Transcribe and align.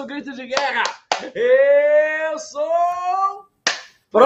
nosso 0.00 0.06
grito 0.06 0.32
de 0.32 0.46
guerra. 0.46 0.82
Eu 1.34 2.38
sou 2.38 3.44
Pro! 4.10 4.20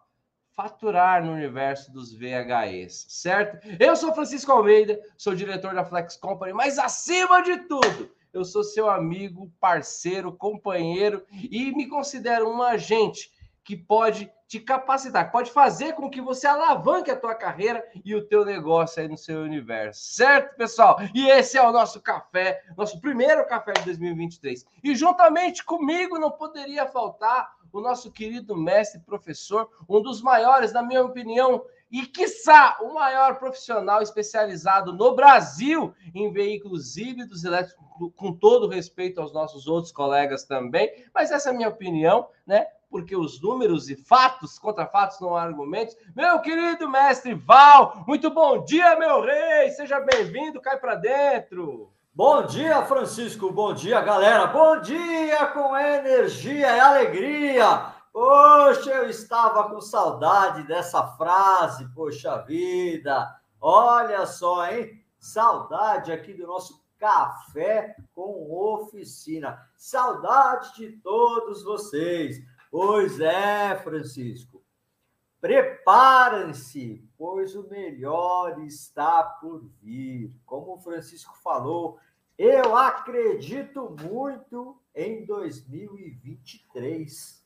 faturar 0.55 1.23
no 1.23 1.33
universo 1.33 1.91
dos 1.91 2.13
VHEs, 2.13 3.05
certo? 3.09 3.67
Eu 3.77 3.93
sou 3.93 4.15
Francisco 4.15 4.53
Almeida, 4.53 4.97
sou 5.17 5.35
diretor 5.35 5.75
da 5.75 5.83
Flex 5.83 6.15
Company, 6.15 6.53
mas 6.53 6.79
acima 6.79 7.41
de 7.43 7.57
tudo, 7.67 8.09
eu 8.35 8.43
sou 8.43 8.63
seu 8.63 8.89
amigo, 8.89 9.49
parceiro, 9.61 10.33
companheiro 10.33 11.25
e 11.31 11.71
me 11.71 11.87
considero 11.87 12.49
um 12.49 12.61
agente 12.61 13.31
que 13.63 13.77
pode 13.77 14.29
te 14.47 14.59
capacitar, 14.59 15.31
pode 15.31 15.51
fazer 15.51 15.93
com 15.93 16.09
que 16.09 16.21
você 16.21 16.45
alavanque 16.45 17.09
a 17.09 17.15
tua 17.15 17.33
carreira 17.33 17.83
e 18.03 18.13
o 18.13 18.27
teu 18.27 18.45
negócio 18.45 19.01
aí 19.01 19.07
no 19.07 19.17
seu 19.17 19.41
universo. 19.41 20.01
Certo, 20.03 20.55
pessoal? 20.55 20.97
E 21.15 21.27
esse 21.29 21.57
é 21.57 21.63
o 21.63 21.71
nosso 21.71 21.99
café, 22.01 22.61
nosso 22.77 22.99
primeiro 23.01 23.47
café 23.47 23.71
de 23.71 23.85
2023. 23.85 24.65
E 24.83 24.93
juntamente 24.93 25.63
comigo 25.63 26.19
não 26.19 26.29
poderia 26.29 26.85
faltar 26.85 27.55
o 27.71 27.81
nosso 27.81 28.11
querido 28.11 28.55
mestre 28.55 28.99
professor, 28.99 29.69
um 29.89 30.01
dos 30.01 30.21
maiores, 30.21 30.71
na 30.71 30.83
minha 30.83 31.03
opinião, 31.03 31.65
e, 31.91 32.05
quiçá, 32.05 32.77
o 32.81 32.93
maior 32.93 33.37
profissional 33.37 34.01
especializado 34.01 34.91
no 34.91 35.15
Brasil 35.15 35.93
em 36.13 36.31
veículos 36.31 36.97
híbridos 36.97 37.43
elétricos, 37.43 37.85
com 38.15 38.33
todo 38.33 38.67
respeito 38.67 39.21
aos 39.21 39.33
nossos 39.33 39.67
outros 39.67 39.91
colegas 39.91 40.43
também, 40.43 40.91
mas 41.13 41.31
essa 41.31 41.49
é 41.49 41.51
a 41.53 41.55
minha 41.55 41.69
opinião, 41.69 42.27
né? 42.45 42.67
Porque 42.89 43.15
os 43.15 43.41
números 43.41 43.89
e 43.89 43.95
fatos 43.95 44.57
contra 44.59 44.85
fatos 44.85 45.19
não 45.19 45.35
há 45.35 45.43
argumentos. 45.43 45.95
Meu 46.15 46.39
querido 46.39 46.89
mestre 46.89 47.33
Val, 47.33 48.03
muito 48.07 48.29
bom 48.29 48.63
dia, 48.63 48.95
meu 48.97 49.21
rei! 49.21 49.69
Seja 49.71 49.99
bem-vindo, 49.99 50.61
cai 50.61 50.77
para 50.77 50.95
dentro! 50.95 51.91
Bom 52.13 52.45
dia, 52.45 52.81
Francisco. 52.83 53.51
Bom 53.51 53.73
dia, 53.73 53.99
galera. 53.99 54.47
Bom 54.47 54.79
dia 54.79 55.47
com 55.47 55.77
energia 55.77 56.73
e 56.73 56.79
alegria. 56.79 57.94
Poxa, 58.15 58.91
eu 58.91 59.09
estava 59.09 59.69
com 59.69 59.81
saudade 59.81 60.63
dessa 60.63 61.05
frase, 61.17 61.85
poxa 61.93 62.37
vida. 62.43 63.37
Olha 63.59 64.25
só, 64.25 64.71
hein? 64.71 65.03
Saudade 65.19 66.13
aqui 66.13 66.33
do 66.33 66.47
nosso 66.47 66.81
café 66.97 67.93
com 68.13 68.49
oficina. 68.49 69.69
Saudade 69.75 70.77
de 70.77 70.93
todos 70.99 71.61
vocês. 71.61 72.41
Pois 72.71 73.19
é, 73.19 73.75
Francisco. 73.83 74.63
Preparem-se, 75.41 77.05
pois 77.17 77.53
o 77.53 77.67
melhor 77.67 78.61
está 78.61 79.23
por 79.23 79.61
vir. 79.81 80.33
Como 80.45 80.75
o 80.75 80.79
Francisco 80.79 81.37
falou, 81.43 81.99
eu 82.37 82.77
acredito 82.77 83.93
muito 84.09 84.79
em 84.95 85.25
2023 85.25 87.43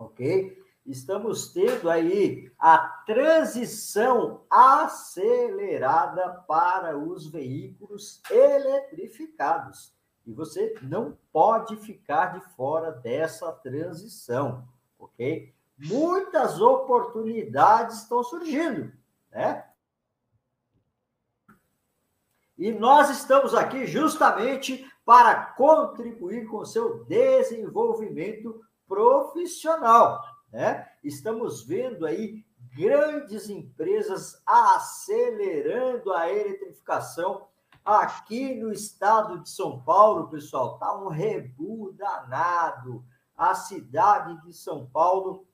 ok? 0.00 0.58
Estamos 0.86 1.52
tendo 1.52 1.90
aí 1.90 2.50
a 2.58 2.78
transição 3.06 4.42
acelerada 4.48 6.42
para 6.48 6.96
os 6.98 7.26
veículos 7.26 8.22
eletrificados. 8.30 9.94
E 10.26 10.32
você 10.32 10.74
não 10.82 11.16
pode 11.32 11.76
ficar 11.76 12.32
de 12.38 12.40
fora 12.56 12.90
dessa 12.90 13.52
transição, 13.52 14.66
ok? 14.98 15.54
Muitas 15.78 16.60
oportunidades 16.60 18.02
estão 18.02 18.22
surgindo, 18.24 18.92
né? 19.30 19.66
E 22.56 22.72
nós 22.72 23.08
estamos 23.10 23.54
aqui 23.54 23.86
justamente 23.86 24.86
para 25.04 25.34
contribuir 25.34 26.46
com 26.46 26.64
seu 26.64 27.04
desenvolvimento 27.04 28.60
profissional, 28.90 30.20
né? 30.52 30.84
Estamos 31.04 31.62
vendo 31.62 32.04
aí 32.04 32.44
grandes 32.76 33.48
empresas 33.48 34.42
acelerando 34.44 36.12
a 36.12 36.28
eletrificação 36.28 37.46
aqui 37.84 38.52
no 38.56 38.72
estado 38.72 39.38
de 39.38 39.48
São 39.48 39.80
Paulo, 39.80 40.28
pessoal. 40.28 40.76
Tá 40.76 40.92
um 40.98 41.06
rebu 41.06 41.92
danado. 41.92 43.04
A 43.36 43.54
cidade 43.54 44.42
de 44.42 44.52
São 44.52 44.86
Paulo 44.86 45.46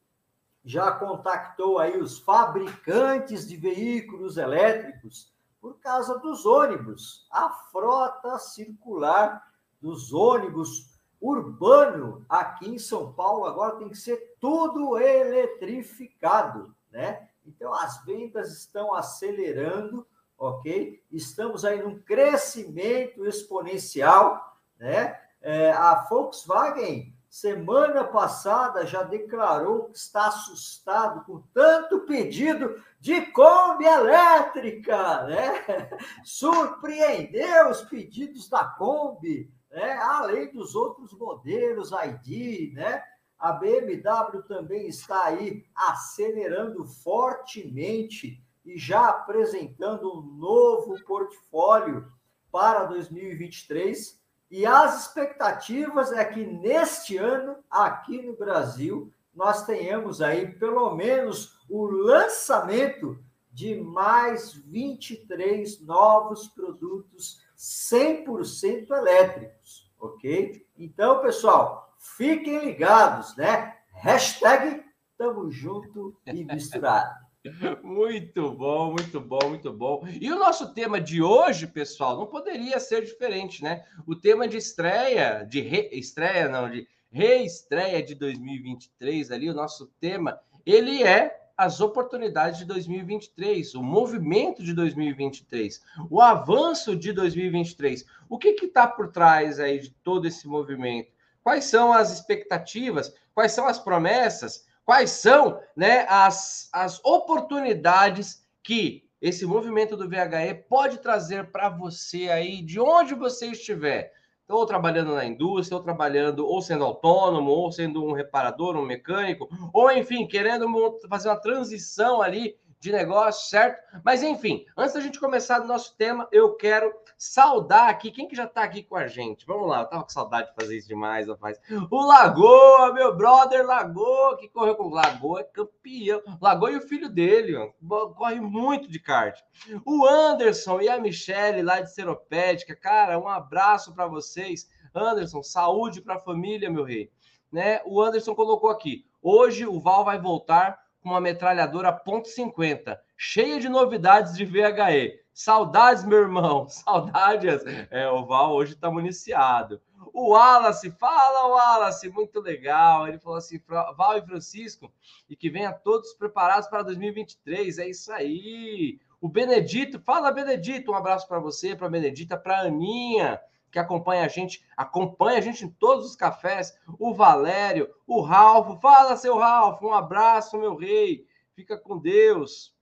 já 0.65 0.91
contactou 0.93 1.79
aí 1.79 2.01
os 2.01 2.19
fabricantes 2.19 3.47
de 3.47 3.57
veículos 3.59 4.39
elétricos 4.39 5.31
por 5.61 5.79
causa 5.79 6.19
dos 6.19 6.47
ônibus. 6.47 7.27
A 7.31 7.51
frota 7.51 8.39
circular 8.39 9.43
dos 9.79 10.13
ônibus 10.15 10.96
urbano 11.27 12.25
aqui 12.29 12.69
em 12.69 12.79
São 12.79 13.13
Paulo 13.13 13.45
agora 13.45 13.77
tem 13.77 13.89
que 13.89 13.97
ser 13.97 14.37
tudo 14.41 14.99
eletrificado, 14.99 16.75
né? 16.91 17.29
Então 17.45 17.73
as 17.75 18.05
vendas 18.05 18.53
estão 18.53 18.95
acelerando, 18.95 20.07
ok? 20.39 21.03
Estamos 21.11 21.65
aí 21.65 21.83
num 21.83 21.99
crescimento 21.99 23.25
exponencial, 23.27 24.59
né? 24.79 25.21
É, 25.41 25.71
a 25.73 26.07
Volkswagen 26.09 27.15
semana 27.29 28.03
passada 28.03 28.87
já 28.87 29.03
declarou 29.03 29.91
que 29.91 29.99
está 29.99 30.29
assustado 30.29 31.25
com 31.25 31.43
tanto 31.53 32.01
pedido 32.01 32.83
de 32.99 33.21
Kombi 33.27 33.85
elétrica, 33.85 35.25
né? 35.25 35.91
Surpreendeu 36.25 37.69
os 37.69 37.83
pedidos 37.83 38.49
da 38.49 38.65
Kombi 38.65 39.53
né? 39.77 39.93
além 39.93 40.51
dos 40.51 40.75
outros 40.75 41.13
modelos 41.13 41.91
ID, 41.93 42.73
né? 42.73 43.03
A 43.39 43.53
BMW 43.53 44.43
também 44.49 44.89
está 44.89 45.27
aí 45.27 45.67
acelerando 45.75 46.87
fortemente 46.87 48.43
e 48.65 48.79
já 48.79 49.11
apresentando 49.11 50.11
um 50.11 50.23
novo 50.23 50.97
portfólio 51.05 52.11
para 52.51 52.85
2023. 52.85 54.19
E 54.51 54.65
as 54.65 55.03
expectativas 55.03 56.11
é 56.11 56.25
que 56.25 56.47
neste 56.47 57.19
ano, 57.19 57.59
aqui 57.71 58.23
no 58.23 58.35
Brasil, 58.35 59.13
nós 59.35 59.67
tenhamos 59.67 60.23
aí 60.23 60.53
pelo 60.53 60.97
menos 60.97 61.61
o 61.69 61.85
lançamento 61.85 63.23
de 63.53 63.79
mais 63.79 64.55
23 64.55 65.83
novos 65.83 66.49
produtos 66.49 67.45
100% 67.57 68.91
elétricos, 68.91 69.91
ok? 69.99 70.67
Então, 70.77 71.23
pessoal, 71.23 71.95
fiquem 71.99 72.65
ligados, 72.65 73.37
né? 73.37 73.77
Hashtag 73.95 74.85
tamo 75.17 75.51
junto 75.51 76.17
e 76.27 76.45
misturado. 76.45 77.27
Muito 77.83 78.51
bom, 78.51 78.91
muito 78.91 79.21
bom, 79.21 79.49
muito 79.49 79.73
bom. 79.73 80.05
E 80.21 80.33
o 80.33 80.39
nosso 80.39 80.75
tema 80.75 81.01
de 81.01 81.23
hoje, 81.23 81.69
pessoal, 81.69 82.17
não 82.17 82.27
poderia 82.27 82.81
ser 82.81 83.05
diferente, 83.05 83.63
né? 83.63 83.85
O 84.05 84.17
tema 84.17 84.49
de 84.49 84.57
estreia, 84.57 85.45
de 85.45 85.61
re... 85.61 85.89
estreia, 85.93 86.49
não, 86.49 86.69
de 86.69 86.89
reestreia 87.09 88.03
de 88.03 88.17
2023 88.17 89.31
ali, 89.31 89.49
o 89.49 89.55
nosso 89.55 89.87
tema, 90.01 90.41
ele 90.65 91.05
é 91.05 91.46
as 91.57 91.81
oportunidades 91.81 92.59
de 92.59 92.65
2023, 92.67 93.75
o 93.75 93.83
movimento 93.83 94.63
de 94.63 94.75
2023, 94.75 95.83
o 96.11 96.21
avanço 96.21 96.95
de 96.95 97.13
2023. 97.13 98.05
O 98.29 98.39
que 98.39 98.49
está 98.49 98.87
por 98.87 99.11
trás 99.11 99.59
aí 99.59 99.79
de 99.79 99.91
todo 99.91 100.27
esse 100.27 100.47
movimento? 100.47 101.11
Quais 101.43 101.65
são 101.65 101.93
as 101.93 102.13
expectativas? 102.13 103.15
Quais 103.35 103.53
são 103.53 103.67
as 103.67 103.79
promessas? 103.79 104.67
Quais 104.85 105.11
são 105.11 105.61
né, 105.75 106.07
as, 106.09 106.69
as 106.73 107.01
oportunidades 107.05 108.45
que 108.63 109.09
esse 109.21 109.47
movimento 109.47 109.97
do 109.97 110.09
VHE 110.09 110.67
pode 110.69 110.99
trazer 110.99 111.51
para 111.51 111.69
você 111.69 112.29
aí, 112.29 112.63
de 112.63 112.79
onde 112.79 113.15
você 113.15 113.47
estiver? 113.47 114.13
Ou 114.49 114.65
trabalhando 114.65 115.15
na 115.15 115.25
indústria, 115.25 115.77
ou 115.77 115.83
trabalhando, 115.83 116.47
ou 116.47 116.63
sendo 116.63 116.85
autônomo, 116.85 117.51
ou 117.51 117.73
sendo 117.73 118.05
um 118.05 118.13
reparador, 118.13 118.77
um 118.77 118.85
mecânico, 118.85 119.49
ou 119.73 119.91
enfim, 119.91 120.27
querendo 120.27 120.67
fazer 121.09 121.29
uma 121.29 121.41
transição 121.41 122.23
ali 122.23 122.57
de 122.79 122.93
negócio, 122.93 123.49
certo? 123.49 123.83
Mas 124.05 124.23
enfim, 124.23 124.65
antes 124.77 124.95
da 124.95 125.01
gente 125.01 125.19
começar 125.19 125.61
o 125.61 125.67
nosso 125.67 125.97
tema, 125.97 126.29
eu 126.31 126.55
quero 126.55 126.93
saudar 127.19 127.89
aqui 127.89 128.11
quem 128.11 128.29
que 128.29 128.37
já 128.37 128.47
tá 128.47 128.63
aqui 128.63 128.83
com 128.83 128.97
a 128.97 129.07
gente. 129.07 129.47
Vamos 129.47 129.69
lá, 129.69 129.81
eu 129.81 129.87
tava 129.87 130.03
com 130.03 130.09
saudade 130.11 130.49
de 130.49 130.55
fazer 130.55 130.77
isso 130.77 130.89
demais, 130.89 131.29
rapaz. 131.29 131.59
O 131.91 132.05
Lagoa, 132.05 132.93
meu 132.93 133.17
brother 133.17 133.67
Lagoa, 133.67 134.37
que 134.37 134.49
correu 134.49 134.75
com 134.75 134.85
o 134.85 134.95
Lagoa, 134.95 135.41
é 135.41 135.45
campeão. 135.45 136.23
Lagoa 136.41 136.73
e 136.73 136.77
o 136.77 136.83
filho 136.83 137.09
dele, 137.09 137.57
ó, 137.57 138.09
corre 138.09 138.41
muito 138.41 138.91
de 138.91 139.01
kart. 139.01 139.41
O 139.85 140.07
Anderson 140.07 140.81
e 140.81 140.89
a 140.89 140.99
Michelle 141.01 141.63
lá 141.63 141.81
de 141.81 141.93
Seropédica, 141.93 142.77
cara, 142.77 143.19
um 143.19 143.29
abraço 143.29 143.95
para 143.95 144.07
vocês. 144.07 144.69
Anderson, 144.95 145.43
saúde 145.43 146.01
para 146.01 146.17
a 146.17 146.21
família, 146.21 146.71
meu 146.71 146.85
rei. 146.85 147.11
Né? 147.53 147.81
O 147.85 148.01
Anderson 148.01 148.35
colocou 148.35 148.71
aqui: 148.71 149.07
hoje 149.23 149.67
o 149.67 149.81
Val 149.81 150.05
vai 150.05 150.19
voltar 150.19 150.86
com 151.07 151.11
uma 151.11 151.21
metralhadora 151.21 151.97
.50, 152.05 152.99
cheia 153.17 153.61
de 153.61 153.69
novidades 153.69 154.37
de 154.37 154.45
VHE. 154.45 155.21
Saudades, 155.33 156.05
meu 156.05 156.19
irmão, 156.19 156.67
saudades. 156.69 157.63
É, 157.93 158.11
o 158.11 158.27
Val 158.27 158.53
hoje 158.53 158.73
está 158.73 158.91
municiado. 158.91 159.81
O 160.13 160.31
Wallace, 160.31 160.91
fala 160.91 161.47
Wallace, 161.47 162.09
muito 162.09 162.41
legal. 162.41 163.07
Ele 163.07 163.21
falou 163.21 163.39
assim: 163.39 163.61
Val 163.97 164.19
e 164.19 164.23
Francisco, 164.23 164.93
e 165.31 165.37
que 165.37 165.49
venha 165.49 165.73
todos 165.73 166.13
preparados 166.13 166.67
para 166.67 166.83
2023. 166.83 167.79
É 167.79 167.89
isso 167.89 168.11
aí. 168.13 168.99
O 169.21 169.29
Benedito, 169.29 170.01
fala 170.01 170.33
Benedito, 170.33 170.91
um 170.91 170.97
abraço 170.97 171.29
para 171.29 171.39
você, 171.39 171.77
para 171.77 171.89
Benedita, 171.89 172.37
para 172.37 172.63
Aninha 172.63 173.41
que 173.71 173.79
acompanha 173.79 174.25
a 174.25 174.29
gente, 174.29 174.65
acompanha 174.77 175.39
a 175.39 175.41
gente 175.41 175.65
em 175.65 175.71
todos 175.71 176.07
os 176.07 176.17
cafés, 176.17 176.79
o 176.99 177.15
Valério, 177.15 177.89
o 178.07 178.21
Ralfo, 178.21 178.81
fala 178.81 179.17
seu 179.17 179.37
Ralfo, 179.37 179.87
um 179.87 179.95
abraço, 179.95 180.59
meu 180.59 180.77
rei, 180.77 181.27
fica 181.55 181.77
com 181.77 181.99
Deus. 181.99 182.75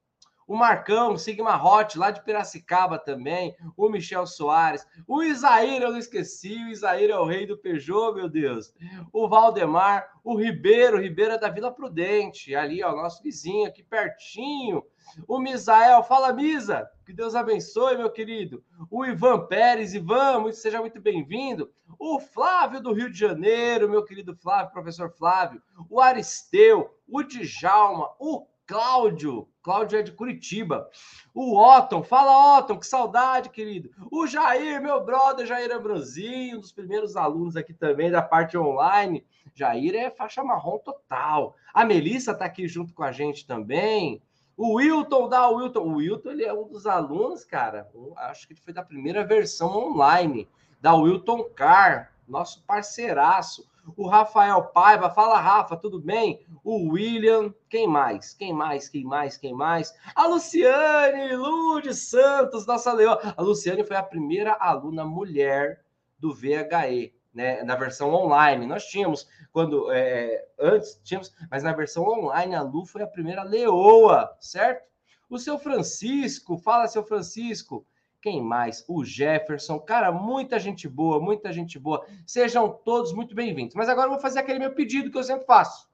O 0.47 0.55
Marcão, 0.55 1.17
Sigma 1.17 1.57
Hot, 1.57 1.99
lá 1.99 2.11
de 2.11 2.23
Piracicaba 2.23 2.99
também, 2.99 3.57
o 3.75 3.89
Michel 3.89 4.27
Soares, 4.27 4.87
o 5.07 5.23
Isaír, 5.23 5.81
eu 5.81 5.91
não 5.91 5.99
esqueci, 5.99 6.55
o 6.65 6.69
Isaír 6.69 7.09
é 7.09 7.19
o 7.19 7.25
rei 7.25 7.47
do 7.47 7.57
Peugeot, 7.57 8.15
meu 8.15 8.29
Deus. 8.29 8.75
O 9.11 9.27
Valdemar, 9.27 10.07
o 10.23 10.37
Ribeiro, 10.37 10.99
o 10.99 11.01
Ribeiro 11.01 11.33
é 11.33 11.39
da 11.39 11.49
Vila 11.49 11.73
Prudente, 11.73 12.55
ali, 12.55 12.83
ó, 12.83 12.95
nosso 12.95 13.23
vizinho, 13.23 13.67
aqui 13.67 13.83
pertinho. 13.83 14.85
O 15.29 15.39
Misael, 15.39 16.03
fala 16.03 16.33
Misa, 16.33 16.89
que 17.05 17.13
Deus 17.13 17.35
abençoe, 17.35 17.97
meu 17.97 18.11
querido. 18.11 18.65
O 18.91 19.05
Ivan 19.05 19.47
Pérez, 19.47 19.95
Ivan, 19.95 20.41
muito, 20.41 20.57
seja 20.57 20.81
muito 20.81 21.01
bem-vindo. 21.01 21.71
O 21.99 22.19
Flávio 22.19 22.81
do 22.81 22.93
Rio 22.93 23.11
de 23.11 23.19
Janeiro, 23.19 23.89
meu 23.89 24.05
querido 24.05 24.35
Flávio, 24.35 24.73
professor 24.73 25.11
Flávio. 25.11 25.63
O 25.89 26.01
Aristeu, 26.01 26.95
o 27.09 27.23
Djalma, 27.23 28.11
o 28.19 28.47
Cláudio, 28.67 29.47
Cláudio 29.63 29.99
é 29.99 30.03
de 30.03 30.13
Curitiba. 30.13 30.89
O 31.35 31.59
Otton, 31.59 32.03
fala 32.03 32.59
Otton, 32.59 32.79
que 32.79 32.87
saudade, 32.87 33.51
querido. 33.51 33.91
O 34.11 34.27
Jair, 34.27 34.81
meu 34.81 35.05
brother, 35.05 35.47
Jair 35.47 35.71
Ambrosinho, 35.71 36.57
um 36.57 36.61
dos 36.61 36.73
primeiros 36.73 37.15
alunos 37.15 37.57
aqui 37.57 37.75
também 37.75 38.11
da 38.11 38.23
parte 38.23 38.57
online. 38.57 39.25
Jair 39.55 39.95
é 39.95 40.11
faixa 40.11 40.43
marrom 40.43 40.79
total. 40.79 41.55
A 41.73 41.85
Melissa 41.85 42.33
está 42.33 42.47
aqui 42.47 42.67
junto 42.67 42.95
com 42.95 43.03
a 43.03 43.13
gente 43.13 43.47
também. 43.47 44.23
O 44.57 44.75
Wilton 44.75 45.29
da 45.29 45.49
Wilton. 45.49 45.81
O 45.81 45.97
Wilton 45.97 46.31
ele 46.31 46.45
é 46.45 46.53
um 46.53 46.69
dos 46.69 46.87
alunos, 46.87 47.45
cara. 47.45 47.91
Acho 48.17 48.47
que 48.47 48.53
ele 48.53 48.61
foi 48.61 48.73
da 48.73 48.83
primeira 48.83 49.25
versão 49.25 49.69
online 49.69 50.49
da 50.81 50.95
Wilton 50.95 51.45
Car, 51.45 52.13
nosso 52.29 52.63
parceiraço. 52.65 53.69
O 53.97 54.07
Rafael 54.07 54.63
Paiva, 54.63 55.11
fala 55.11 55.39
Rafa, 55.39 55.77
tudo 55.77 56.01
bem? 56.01 56.47
O 56.63 56.93
William, 56.93 57.53
quem 57.69 57.87
mais? 57.87 58.33
Quem 58.33 58.53
mais? 58.53 58.89
Quem 58.89 59.05
mais? 59.05 59.37
Quem 59.37 59.53
mais? 59.53 59.95
A 60.15 60.27
Luciane, 60.27 61.37
Lu 61.37 61.83
de 61.83 61.95
Santos, 61.95 62.67
nossa 62.67 62.93
leoa. 62.93 63.35
A 63.37 63.43
Luciane 63.43 63.85
foi 63.85 63.97
a 63.97 64.03
primeira 64.03 64.55
aluna 64.55 65.05
mulher 65.05 65.85
do 66.19 66.33
VHE 66.33 67.13
né, 67.35 67.63
na 67.65 67.75
versão 67.75 68.15
online. 68.15 68.67
Nós 68.67 68.87
tínhamos, 68.87 69.29
quando 69.53 69.91
é, 69.91 70.47
antes 70.59 71.01
tínhamos, 71.03 71.35
mas 71.51 71.63
na 71.63 71.73
versão 71.73 72.05
online 72.05 72.55
a 72.55 72.63
Lu 72.63 72.87
foi 72.87 73.03
a 73.03 73.07
primeira 73.07 73.43
leoa, 73.43 74.35
certo? 74.41 74.87
O 75.29 75.39
seu 75.39 75.59
Francisco, 75.59 76.57
fala 76.57 76.87
seu 76.87 77.03
Francisco. 77.03 77.85
Quem 78.23 78.41
mais? 78.41 78.85
O 78.89 79.05
Jefferson. 79.05 79.79
Cara, 79.79 80.11
muita 80.13 80.59
gente 80.59 80.89
boa, 80.89 81.21
muita 81.21 81.53
gente 81.53 81.79
boa. 81.79 82.07
Sejam 82.27 82.71
todos 82.71 83.13
muito 83.13 83.35
bem-vindos. 83.35 83.75
Mas 83.75 83.89
agora 83.89 84.07
eu 84.07 84.13
vou 84.13 84.21
fazer 84.21 84.39
aquele 84.39 84.59
meu 84.59 84.73
pedido 84.73 85.11
que 85.11 85.19
eu 85.19 85.25
sempre 85.25 85.45
faço. 85.45 85.89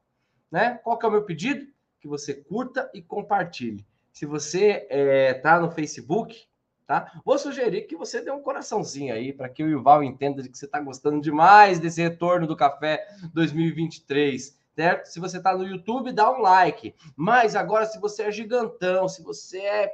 Né? 0.51 0.79
Qual 0.85 0.99
que 0.99 1.07
é 1.07 1.09
o 1.09 1.13
meu 1.13 1.25
pedido? 1.25 1.67
Que 2.01 2.07
você 2.07 2.35
curta 2.35 2.89
e 2.95 3.03
compartilhe. 3.03 3.85
Se 4.13 4.27
você 4.27 4.87
está 5.35 5.57
é, 5.57 5.61
no 5.61 5.71
Facebook, 5.71 6.47
tá? 6.91 7.21
Vou 7.25 7.39
sugerir 7.39 7.83
que 7.83 7.95
você 7.95 8.21
dê 8.21 8.33
um 8.33 8.43
coraçãozinho 8.43 9.15
aí 9.15 9.33
para 9.33 9.49
que 9.49 9.63
o 9.63 9.69
Ival 9.69 10.03
entenda 10.03 10.43
de 10.43 10.49
que 10.49 10.59
você 10.59 10.65
está 10.65 10.81
gostando 10.81 11.21
demais 11.21 11.79
desse 11.79 12.03
retorno 12.03 12.49
do 12.49 12.57
Café 12.57 13.07
2023. 13.33 14.59
Certo? 14.75 15.07
Se 15.07 15.21
você 15.21 15.37
está 15.37 15.57
no 15.57 15.65
YouTube, 15.65 16.11
dá 16.11 16.29
um 16.33 16.41
like. 16.41 16.93
Mas 17.15 17.55
agora, 17.55 17.87
se 17.87 18.01
você 18.01 18.25
é 18.25 18.33
gigantão, 18.33 19.09
se 19.09 19.23
você 19.23 19.61
é 19.61 19.93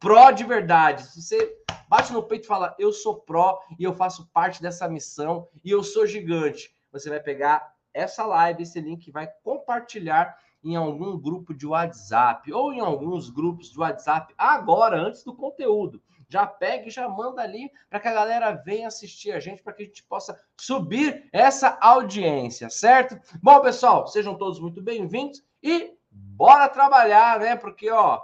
pró 0.00 0.32
de 0.32 0.42
verdade, 0.42 1.04
se 1.04 1.22
você 1.22 1.56
bate 1.88 2.12
no 2.12 2.22
peito 2.22 2.44
e 2.44 2.48
fala, 2.48 2.74
eu 2.80 2.92
sou 2.92 3.14
pró 3.20 3.60
e 3.78 3.84
eu 3.84 3.94
faço 3.94 4.28
parte 4.32 4.60
dessa 4.60 4.88
missão 4.88 5.46
e 5.62 5.70
eu 5.70 5.84
sou 5.84 6.04
gigante, 6.04 6.74
você 6.90 7.08
vai 7.08 7.20
pegar 7.20 7.74
essa 7.92 8.26
live, 8.26 8.64
esse 8.64 8.80
link, 8.80 9.08
vai 9.12 9.28
compartilhar 9.44 10.36
em 10.64 10.74
algum 10.74 11.16
grupo 11.16 11.54
de 11.54 11.66
WhatsApp 11.66 12.52
ou 12.52 12.72
em 12.72 12.80
alguns 12.80 13.30
grupos 13.30 13.70
de 13.70 13.78
WhatsApp 13.78 14.34
agora, 14.36 15.00
antes 15.00 15.22
do 15.22 15.34
conteúdo 15.34 16.02
já 16.34 16.44
pega 16.48 16.88
e 16.88 16.90
já 16.90 17.08
manda 17.08 17.40
ali 17.40 17.70
para 17.88 18.00
que 18.00 18.08
a 18.08 18.12
galera 18.12 18.50
venha 18.50 18.88
assistir 18.88 19.30
a 19.30 19.38
gente, 19.38 19.62
para 19.62 19.72
que 19.72 19.84
a 19.84 19.86
gente 19.86 20.02
possa 20.02 20.36
subir 20.60 21.28
essa 21.32 21.78
audiência, 21.80 22.68
certo? 22.68 23.16
Bom, 23.40 23.60
pessoal, 23.60 24.08
sejam 24.08 24.36
todos 24.36 24.58
muito 24.58 24.82
bem-vindos 24.82 25.44
e 25.62 25.96
bora 26.10 26.68
trabalhar, 26.68 27.38
né? 27.38 27.54
Porque, 27.54 27.88
ó, 27.88 28.20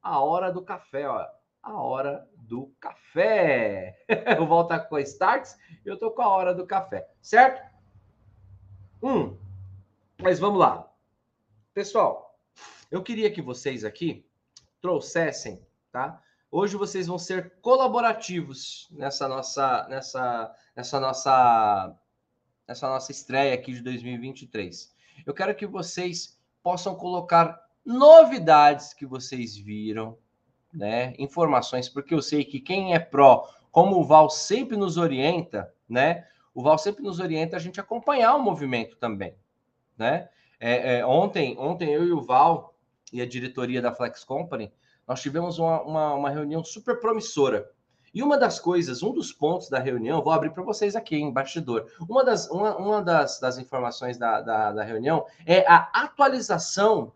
a 0.00 0.20
hora 0.20 0.50
do 0.50 0.62
café, 0.62 1.06
ó, 1.06 1.26
a 1.62 1.74
hora 1.74 2.26
do 2.34 2.72
café. 2.80 4.02
eu 4.38 4.46
volto 4.46 4.88
com 4.88 4.96
a 4.96 5.00
Starts 5.02 5.58
e 5.84 5.88
eu 5.88 5.98
tô 5.98 6.10
com 6.10 6.22
a 6.22 6.28
hora 6.28 6.54
do 6.54 6.66
café, 6.66 7.10
certo? 7.20 7.62
Hum, 9.02 9.36
mas 10.16 10.38
vamos 10.38 10.60
lá. 10.60 10.90
Pessoal, 11.74 12.38
eu 12.90 13.02
queria 13.02 13.30
que 13.30 13.42
vocês 13.42 13.84
aqui 13.84 14.26
trouxessem, 14.80 15.62
tá? 15.92 16.22
Hoje 16.50 16.78
vocês 16.78 17.06
vão 17.06 17.18
ser 17.18 17.56
colaborativos 17.60 18.88
nessa 18.90 19.28
nossa, 19.28 19.86
nessa, 19.86 20.54
nessa 20.74 20.98
nossa, 20.98 21.94
nessa 22.66 22.88
nossa 22.88 23.12
estreia 23.12 23.52
aqui 23.52 23.74
de 23.74 23.82
2023. 23.82 24.94
Eu 25.26 25.34
quero 25.34 25.54
que 25.54 25.66
vocês 25.66 26.40
possam 26.62 26.94
colocar 26.94 27.60
novidades 27.84 28.94
que 28.94 29.04
vocês 29.04 29.58
viram, 29.58 30.16
né? 30.72 31.14
Informações, 31.18 31.86
porque 31.86 32.14
eu 32.14 32.22
sei 32.22 32.46
que 32.46 32.60
quem 32.60 32.94
é 32.94 32.98
pró, 32.98 33.46
como 33.70 33.96
o 33.96 34.04
Val 34.04 34.30
sempre 34.30 34.74
nos 34.74 34.96
orienta, 34.96 35.70
né? 35.86 36.26
O 36.54 36.62
Val 36.62 36.78
sempre 36.78 37.02
nos 37.02 37.20
orienta 37.20 37.56
a 37.56 37.60
gente 37.60 37.78
acompanhar 37.78 38.34
o 38.34 38.42
movimento 38.42 38.96
também, 38.96 39.34
né? 39.98 40.30
É, 40.58 40.96
é, 40.96 41.06
ontem, 41.06 41.58
ontem 41.58 41.90
eu 41.90 42.06
e 42.06 42.12
o 42.12 42.22
Val 42.22 42.74
e 43.12 43.20
a 43.20 43.26
diretoria 43.26 43.82
da 43.82 43.94
Flex 43.94 44.24
Company 44.24 44.72
nós 45.08 45.22
tivemos 45.22 45.58
uma, 45.58 45.80
uma, 45.82 46.14
uma 46.14 46.30
reunião 46.30 46.62
super 46.62 47.00
promissora. 47.00 47.70
E 48.12 48.22
uma 48.22 48.38
das 48.38 48.60
coisas, 48.60 49.02
um 49.02 49.12
dos 49.12 49.32
pontos 49.32 49.68
da 49.68 49.78
reunião, 49.78 50.22
vou 50.22 50.32
abrir 50.32 50.50
para 50.50 50.62
vocês 50.62 50.94
aqui 50.94 51.16
em 51.16 51.32
bastidor. 51.32 51.90
Uma 52.08 52.24
das, 52.24 52.48
uma, 52.50 52.76
uma 52.76 53.02
das, 53.02 53.40
das 53.40 53.58
informações 53.58 54.18
da, 54.18 54.40
da, 54.40 54.72
da 54.72 54.84
reunião 54.84 55.26
é 55.46 55.64
a 55.66 55.88
atualização 55.92 57.12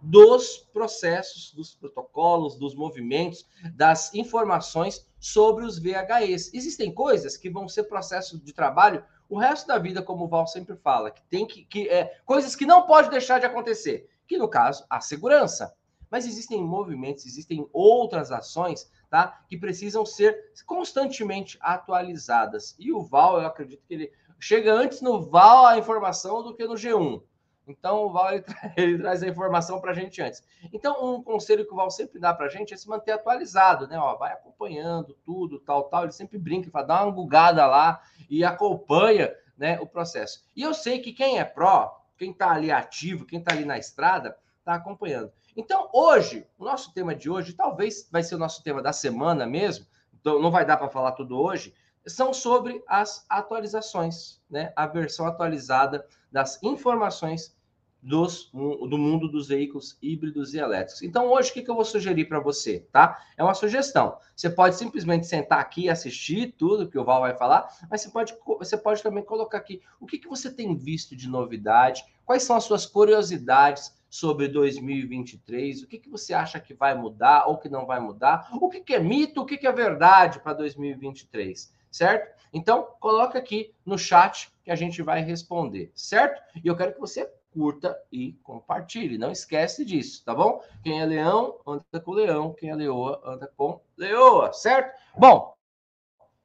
dos 0.00 0.58
processos, 0.72 1.52
dos 1.52 1.74
protocolos, 1.74 2.56
dos 2.56 2.74
movimentos, 2.74 3.46
das 3.74 4.14
informações 4.14 5.06
sobre 5.18 5.64
os 5.64 5.78
VHEs. 5.78 6.52
Existem 6.54 6.92
coisas 6.92 7.36
que 7.36 7.50
vão 7.50 7.68
ser 7.68 7.84
processo 7.84 8.38
de 8.38 8.52
trabalho 8.52 9.02
o 9.28 9.38
resto 9.38 9.66
da 9.66 9.78
vida, 9.78 10.02
como 10.02 10.24
o 10.24 10.28
Val 10.28 10.46
sempre 10.46 10.76
fala, 10.76 11.10
que 11.10 11.22
tem 11.24 11.46
que, 11.46 11.64
que 11.64 11.88
é, 11.88 12.16
coisas 12.24 12.54
que 12.54 12.64
não 12.64 12.86
pode 12.86 13.10
deixar 13.10 13.40
de 13.40 13.46
acontecer, 13.46 14.08
que 14.26 14.38
no 14.38 14.48
caso 14.48 14.84
a 14.88 15.00
segurança. 15.00 15.74
Mas 16.10 16.26
existem 16.26 16.62
movimentos, 16.62 17.26
existem 17.26 17.68
outras 17.72 18.30
ações, 18.30 18.90
tá, 19.10 19.44
que 19.48 19.56
precisam 19.56 20.04
ser 20.06 20.52
constantemente 20.64 21.58
atualizadas. 21.60 22.76
E 22.78 22.92
o 22.92 23.00
Val, 23.00 23.40
eu 23.40 23.46
acredito 23.46 23.84
que 23.86 23.94
ele 23.94 24.12
chega 24.38 24.72
antes 24.72 25.00
no 25.00 25.20
Val 25.20 25.66
a 25.66 25.78
informação 25.78 26.42
do 26.42 26.54
que 26.54 26.66
no 26.66 26.74
G1. 26.74 27.22
Então, 27.66 28.04
o 28.04 28.12
Val 28.12 28.32
ele, 28.32 28.44
ele 28.76 28.98
traz 28.98 29.22
a 29.22 29.28
informação 29.28 29.80
para 29.80 29.90
a 29.90 29.94
gente 29.94 30.22
antes. 30.22 30.42
Então, 30.72 31.16
um 31.16 31.22
conselho 31.22 31.66
que 31.66 31.72
o 31.72 31.76
Val 31.76 31.90
sempre 31.90 32.20
dá 32.20 32.32
para 32.32 32.46
a 32.46 32.48
gente 32.48 32.72
é 32.72 32.76
se 32.76 32.88
manter 32.88 33.12
atualizado, 33.12 33.88
né? 33.88 33.98
Ó, 33.98 34.16
vai 34.16 34.32
acompanhando 34.32 35.16
tudo, 35.24 35.58
tal, 35.58 35.84
tal. 35.84 36.04
Ele 36.04 36.12
sempre 36.12 36.38
brinca, 36.38 36.70
fala, 36.70 36.86
dá 36.86 37.04
uma 37.04 37.12
bugada 37.12 37.66
lá 37.66 38.00
e 38.30 38.44
acompanha 38.44 39.34
né, 39.56 39.80
o 39.80 39.86
processo. 39.86 40.44
E 40.54 40.62
eu 40.62 40.72
sei 40.72 41.00
que 41.00 41.12
quem 41.12 41.38
é 41.38 41.44
pró, 41.44 42.04
quem 42.16 42.30
está 42.30 42.52
ali 42.52 42.70
ativo, 42.70 43.26
quem 43.26 43.40
está 43.40 43.52
ali 43.52 43.64
na 43.64 43.78
estrada, 43.78 44.36
está 44.58 44.74
acompanhando. 44.74 45.32
Então, 45.56 45.88
hoje, 45.90 46.46
o 46.58 46.64
nosso 46.64 46.92
tema 46.92 47.14
de 47.14 47.30
hoje, 47.30 47.54
talvez 47.54 48.06
vai 48.12 48.22
ser 48.22 48.34
o 48.34 48.38
nosso 48.38 48.62
tema 48.62 48.82
da 48.82 48.92
semana 48.92 49.46
mesmo, 49.46 49.86
então 50.20 50.40
não 50.40 50.50
vai 50.50 50.66
dar 50.66 50.76
para 50.76 50.90
falar 50.90 51.12
tudo 51.12 51.40
hoje, 51.40 51.74
são 52.06 52.34
sobre 52.34 52.84
as 52.86 53.24
atualizações, 53.28 54.40
né? 54.50 54.72
A 54.76 54.86
versão 54.86 55.26
atualizada 55.26 56.06
das 56.30 56.62
informações 56.62 57.56
dos, 58.02 58.50
do 58.52 58.98
mundo 58.98 59.28
dos 59.28 59.48
veículos 59.48 59.98
híbridos 60.00 60.54
e 60.54 60.58
elétricos. 60.58 61.02
Então, 61.02 61.26
hoje, 61.32 61.50
o 61.50 61.54
que, 61.54 61.68
eu 61.68 61.74
vou 61.74 61.84
sugerir 61.84 62.26
para 62.26 62.38
você, 62.38 62.86
tá? 62.92 63.20
É 63.36 63.42
uma 63.42 63.54
sugestão. 63.54 64.18
Você 64.36 64.50
pode 64.50 64.76
simplesmente 64.76 65.26
sentar 65.26 65.58
aqui 65.58 65.84
e 65.84 65.90
assistir 65.90 66.54
tudo 66.56 66.88
que 66.88 66.98
o 66.98 67.04
Val 67.04 67.22
vai 67.22 67.34
falar, 67.34 67.66
mas 67.90 68.02
você 68.02 68.10
pode, 68.10 68.36
você 68.58 68.76
pode 68.76 69.02
também 69.02 69.24
colocar 69.24 69.58
aqui 69.58 69.82
o 69.98 70.06
que, 70.06 70.18
que 70.18 70.28
você 70.28 70.52
tem 70.52 70.76
visto 70.76 71.16
de 71.16 71.28
novidade, 71.28 72.04
quais 72.24 72.42
são 72.42 72.54
as 72.54 72.64
suas 72.64 72.86
curiosidades 72.86 73.95
sobre 74.08 74.48
2023, 74.48 75.82
o 75.82 75.86
que, 75.86 75.98
que 75.98 76.08
você 76.08 76.32
acha 76.32 76.60
que 76.60 76.74
vai 76.74 76.94
mudar 76.94 77.46
ou 77.46 77.58
que 77.58 77.68
não 77.68 77.86
vai 77.86 78.00
mudar, 78.00 78.48
o 78.60 78.68
que, 78.68 78.80
que 78.80 78.94
é 78.94 79.00
mito, 79.00 79.42
o 79.42 79.46
que, 79.46 79.56
que 79.56 79.66
é 79.66 79.72
verdade 79.72 80.40
para 80.40 80.54
2023, 80.54 81.72
certo? 81.90 82.36
Então, 82.52 82.88
coloca 83.00 83.38
aqui 83.38 83.74
no 83.84 83.98
chat 83.98 84.50
que 84.64 84.70
a 84.70 84.76
gente 84.76 85.02
vai 85.02 85.20
responder, 85.20 85.90
certo? 85.94 86.40
E 86.62 86.66
eu 86.66 86.76
quero 86.76 86.94
que 86.94 87.00
você 87.00 87.30
curta 87.56 87.98
e 88.12 88.34
compartilhe. 88.42 89.16
Não 89.16 89.32
esquece 89.32 89.84
disso, 89.84 90.22
tá 90.24 90.34
bom? 90.34 90.62
Quem 90.82 91.00
é 91.00 91.06
leão, 91.06 91.58
anda 91.66 92.00
com 92.02 92.12
leão. 92.12 92.52
Quem 92.52 92.68
é 92.68 92.74
leoa, 92.74 93.20
anda 93.24 93.50
com 93.56 93.80
leoa, 93.96 94.52
certo? 94.52 94.94
Bom, 95.16 95.56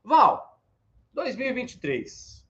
Val, 0.03 0.59
2023. 1.13 2.47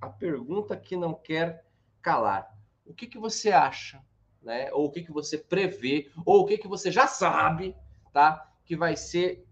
A 0.00 0.08
pergunta 0.08 0.76
que 0.76 0.96
não 0.96 1.14
quer 1.14 1.64
calar. 2.02 2.52
O 2.84 2.92
que, 2.92 3.06
que 3.06 3.18
você 3.18 3.50
acha, 3.50 4.04
né? 4.44 4.70
Ou 4.72 4.86
o 4.86 4.90
que, 4.90 5.02
que 5.02 5.12
você 5.12 5.38
prevê, 5.38 6.10
ou 6.24 6.42
o 6.42 6.44
que, 6.44 6.58
que 6.58 6.68
você 6.68 6.90
já 6.90 7.06
sabe, 7.06 7.74
tá? 8.12 8.48
Que 8.64 8.76
vai 8.76 8.96
ser 8.96 9.46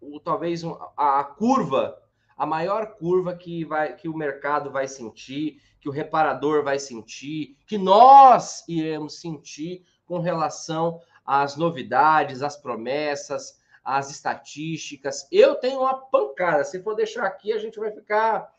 o, 0.00 0.20
talvez 0.20 0.62
a, 0.96 1.20
a 1.20 1.24
curva, 1.24 2.00
a 2.36 2.46
maior 2.46 2.94
curva 2.94 3.34
que, 3.34 3.64
vai, 3.64 3.94
que 3.96 4.08
o 4.08 4.16
mercado 4.16 4.70
vai 4.70 4.86
sentir, 4.86 5.60
que 5.80 5.88
o 5.88 5.92
reparador 5.92 6.62
vai 6.62 6.78
sentir, 6.78 7.56
que 7.66 7.76
nós 7.76 8.64
iremos 8.68 9.20
sentir 9.20 9.84
com 10.06 10.20
relação 10.20 11.00
às 11.24 11.56
novidades, 11.56 12.42
às 12.42 12.56
promessas, 12.56 13.60
às 13.84 14.10
estatísticas. 14.10 15.26
Eu 15.30 15.56
tenho 15.56 15.80
uma 15.80 15.94
pancada. 15.94 16.64
Se 16.64 16.82
for 16.82 16.94
deixar 16.94 17.24
aqui, 17.24 17.52
a 17.52 17.58
gente 17.58 17.78
vai 17.78 17.90
ficar 17.90 18.52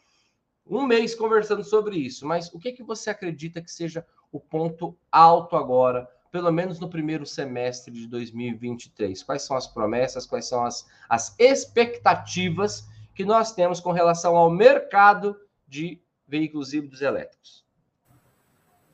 um 0.65 0.85
mês 0.85 1.15
conversando 1.15 1.63
sobre 1.63 1.97
isso. 1.97 2.25
Mas 2.27 2.53
o 2.53 2.59
que, 2.59 2.71
que 2.71 2.83
você 2.83 3.09
acredita 3.09 3.61
que 3.61 3.71
seja 3.71 4.05
o 4.31 4.39
ponto 4.39 4.97
alto 5.11 5.55
agora, 5.55 6.09
pelo 6.31 6.51
menos 6.51 6.79
no 6.79 6.89
primeiro 6.89 7.25
semestre 7.25 7.93
de 7.93 8.07
2023? 8.07 9.23
Quais 9.23 9.43
são 9.43 9.57
as 9.57 9.67
promessas, 9.67 10.25
quais 10.25 10.47
são 10.47 10.65
as, 10.65 10.87
as 11.07 11.35
expectativas 11.39 12.87
que 13.15 13.25
nós 13.25 13.51
temos 13.51 13.79
com 13.79 13.91
relação 13.91 14.35
ao 14.37 14.49
mercado 14.49 15.35
de 15.67 16.01
veículos 16.27 16.73
híbridos 16.73 17.01
elétricos? 17.01 17.65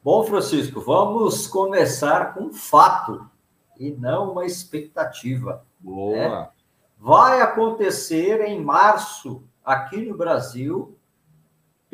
Bom, 0.04 0.24
Francisco, 0.24 0.80
vamos 0.82 1.48
começar 1.48 2.34
com 2.34 2.46
um 2.46 2.54
fato 2.54 3.30
e 3.78 3.92
não 3.92 4.32
uma 4.32 4.46
expectativa. 4.46 5.66
Boa. 5.80 6.16
Né? 6.16 6.50
Vai 6.98 7.42
acontecer 7.42 8.42
em 8.42 8.64
março, 8.64 9.44
aqui 9.64 10.06
no 10.06 10.16
Brasil, 10.16 10.95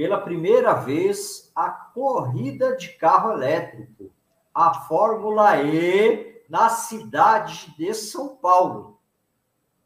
pela 0.01 0.19
primeira 0.19 0.73
vez, 0.73 1.51
a 1.55 1.69
corrida 1.69 2.75
de 2.75 2.89
carro 2.93 3.33
elétrico, 3.33 4.11
a 4.51 4.73
Fórmula 4.73 5.61
E, 5.61 6.43
na 6.49 6.69
cidade 6.69 7.71
de 7.77 7.93
São 7.93 8.35
Paulo. 8.35 8.99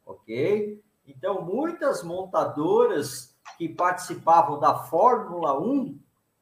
Ok? 0.06 0.82
Então, 1.06 1.42
muitas 1.42 2.02
montadoras 2.02 3.36
que 3.58 3.68
participavam 3.68 4.58
da 4.58 4.74
Fórmula 4.74 5.60
1, 5.60 6.00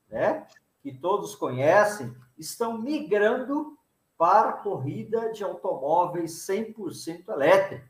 né, 0.09 0.47
que 0.81 0.93
todos 0.97 1.35
conhecem, 1.35 2.14
estão 2.38 2.78
migrando 2.78 3.76
para 4.16 4.50
a 4.50 4.52
corrida 4.52 5.33
de 5.33 5.43
automóveis 5.43 6.47
100% 6.49 7.28
elétrico. 7.28 7.88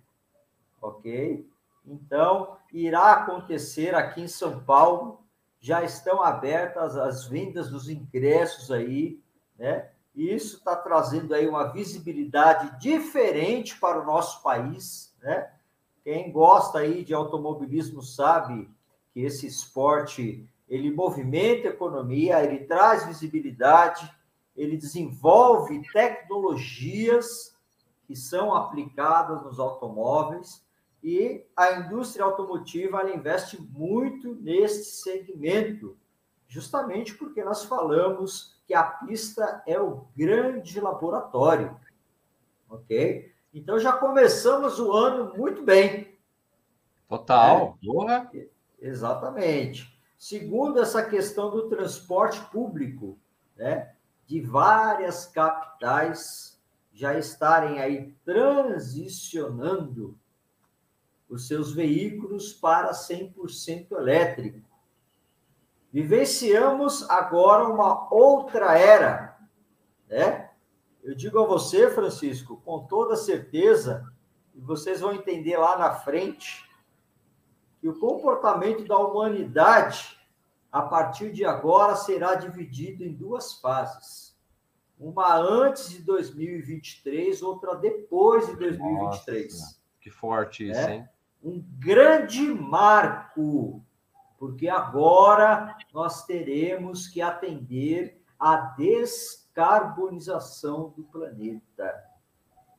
Ok? 0.80 1.46
Então, 1.84 2.56
irá 2.72 3.12
acontecer 3.12 3.94
aqui 3.94 4.22
em 4.22 4.28
São 4.28 4.64
Paulo, 4.64 5.22
já 5.64 5.82
estão 5.82 6.22
abertas 6.22 6.94
as 6.94 7.24
vendas 7.24 7.70
dos 7.70 7.88
ingressos 7.88 8.70
aí, 8.70 9.18
né? 9.58 9.88
E 10.14 10.30
isso 10.30 10.58
está 10.58 10.76
trazendo 10.76 11.34
aí 11.34 11.48
uma 11.48 11.72
visibilidade 11.72 12.78
diferente 12.78 13.80
para 13.80 13.98
o 13.98 14.04
nosso 14.04 14.42
país, 14.42 15.16
né? 15.22 15.50
Quem 16.02 16.30
gosta 16.30 16.80
aí 16.80 17.02
de 17.02 17.14
automobilismo 17.14 18.02
sabe 18.02 18.68
que 19.14 19.20
esse 19.20 19.46
esporte 19.46 20.46
ele 20.68 20.90
movimenta 20.90 21.68
a 21.68 21.70
economia, 21.70 22.44
ele 22.44 22.66
traz 22.66 23.06
visibilidade, 23.06 24.06
ele 24.54 24.76
desenvolve 24.76 25.80
tecnologias 25.94 27.56
que 28.06 28.14
são 28.14 28.54
aplicadas 28.54 29.42
nos 29.42 29.58
automóveis 29.58 30.62
e 31.04 31.46
a 31.54 31.72
indústria 31.72 32.24
automotiva 32.24 33.00
ela 33.00 33.14
investe 33.14 33.60
muito 33.60 34.34
nesse 34.36 35.02
segmento, 35.02 35.98
justamente 36.48 37.14
porque 37.14 37.44
nós 37.44 37.62
falamos 37.62 38.58
que 38.66 38.72
a 38.72 38.82
pista 38.82 39.62
é 39.66 39.78
o 39.78 40.06
grande 40.16 40.80
laboratório, 40.80 41.78
ok? 42.70 43.30
Então 43.52 43.78
já 43.78 43.92
começamos 43.92 44.80
o 44.80 44.94
ano 44.94 45.34
muito 45.36 45.62
bem. 45.62 46.16
Total, 47.06 47.78
é. 48.32 48.48
Exatamente. 48.80 50.00
Segundo 50.16 50.80
essa 50.80 51.04
questão 51.04 51.50
do 51.50 51.68
transporte 51.68 52.40
público, 52.50 53.18
né, 53.54 53.94
de 54.26 54.40
várias 54.40 55.26
capitais 55.26 56.58
já 56.94 57.18
estarem 57.18 57.78
aí 57.78 58.14
transicionando 58.24 60.18
os 61.28 61.46
seus 61.48 61.72
veículos 61.72 62.52
para 62.52 62.92
100% 62.92 63.92
elétrico. 63.92 64.60
Vivenciamos 65.92 67.08
agora 67.08 67.68
uma 67.68 68.12
outra 68.12 68.76
era, 68.76 69.38
né? 70.08 70.50
Eu 71.02 71.14
digo 71.14 71.38
a 71.38 71.46
você, 71.46 71.90
Francisco, 71.90 72.60
com 72.64 72.86
toda 72.86 73.14
certeza, 73.14 74.10
e 74.54 74.60
vocês 74.60 75.00
vão 75.00 75.12
entender 75.12 75.56
lá 75.56 75.76
na 75.76 75.92
frente, 75.92 76.68
que 77.78 77.88
o 77.88 77.98
comportamento 77.98 78.84
da 78.84 78.96
humanidade, 78.96 80.18
a 80.72 80.80
partir 80.80 81.30
de 81.30 81.44
agora, 81.44 81.94
será 81.94 82.34
dividido 82.34 83.04
em 83.04 83.12
duas 83.12 83.60
fases. 83.60 84.34
Uma 84.98 85.36
antes 85.36 85.90
de 85.90 86.02
2023, 86.02 87.42
outra 87.42 87.74
depois 87.74 88.46
de 88.46 88.56
2023. 88.56 89.52
Nossa, 89.52 89.76
que 90.00 90.10
forte 90.10 90.70
isso, 90.70 90.80
é? 90.80 90.94
hein? 90.94 91.08
Um 91.44 91.62
grande 91.78 92.48
marco, 92.48 93.84
porque 94.38 94.68
agora 94.68 95.76
nós 95.92 96.24
teremos 96.24 97.06
que 97.06 97.20
atender 97.20 98.18
à 98.38 98.56
descarbonização 98.56 100.94
do 100.96 101.04
planeta. 101.04 102.02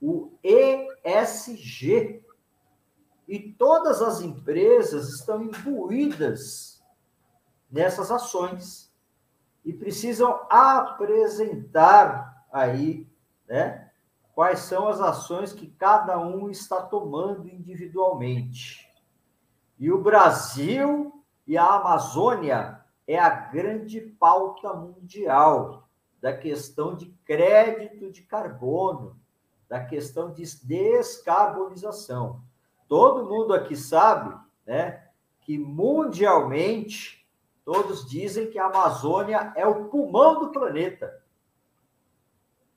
O 0.02 0.32
ESG, 0.44 2.24
E 3.28 3.40
todas 3.54 4.04
as 4.04 4.22
empresas 4.22 5.10
estão 5.10 5.42
imbuídas 5.42 6.84
nessas 7.72 8.12
ações 8.12 8.94
e 9.64 9.74
precisam 9.74 10.46
apresentar 10.50 12.46
aí, 12.52 13.08
né, 13.48 13.85
quais 14.36 14.60
são 14.60 14.90
as 14.90 15.00
ações 15.00 15.54
que 15.54 15.66
cada 15.66 16.20
um 16.20 16.50
está 16.50 16.82
tomando 16.82 17.48
individualmente. 17.48 18.94
E 19.80 19.90
o 19.90 20.02
Brasil 20.02 21.24
e 21.48 21.58
a 21.58 21.66
Amazônia 21.66 22.84
é 23.08 23.18
a 23.18 23.30
grande 23.30 24.02
pauta 24.02 24.74
mundial 24.74 25.88
da 26.22 26.36
questão 26.36 26.96
de 26.96 27.06
crédito 27.24 28.12
de 28.12 28.24
carbono, 28.24 29.18
da 29.70 29.84
questão 29.84 30.34
de 30.34 30.44
descarbonização. 30.66 32.44
Todo 32.90 33.30
mundo 33.30 33.54
aqui 33.54 33.76
sabe, 33.76 34.36
né, 34.66 35.08
que 35.40 35.58
mundialmente 35.58 37.26
todos 37.64 38.06
dizem 38.08 38.50
que 38.50 38.60
a 38.60 38.66
Amazônia 38.66 39.54
é 39.56 39.66
o 39.66 39.86
pulmão 39.86 40.40
do 40.40 40.52
planeta. 40.52 41.24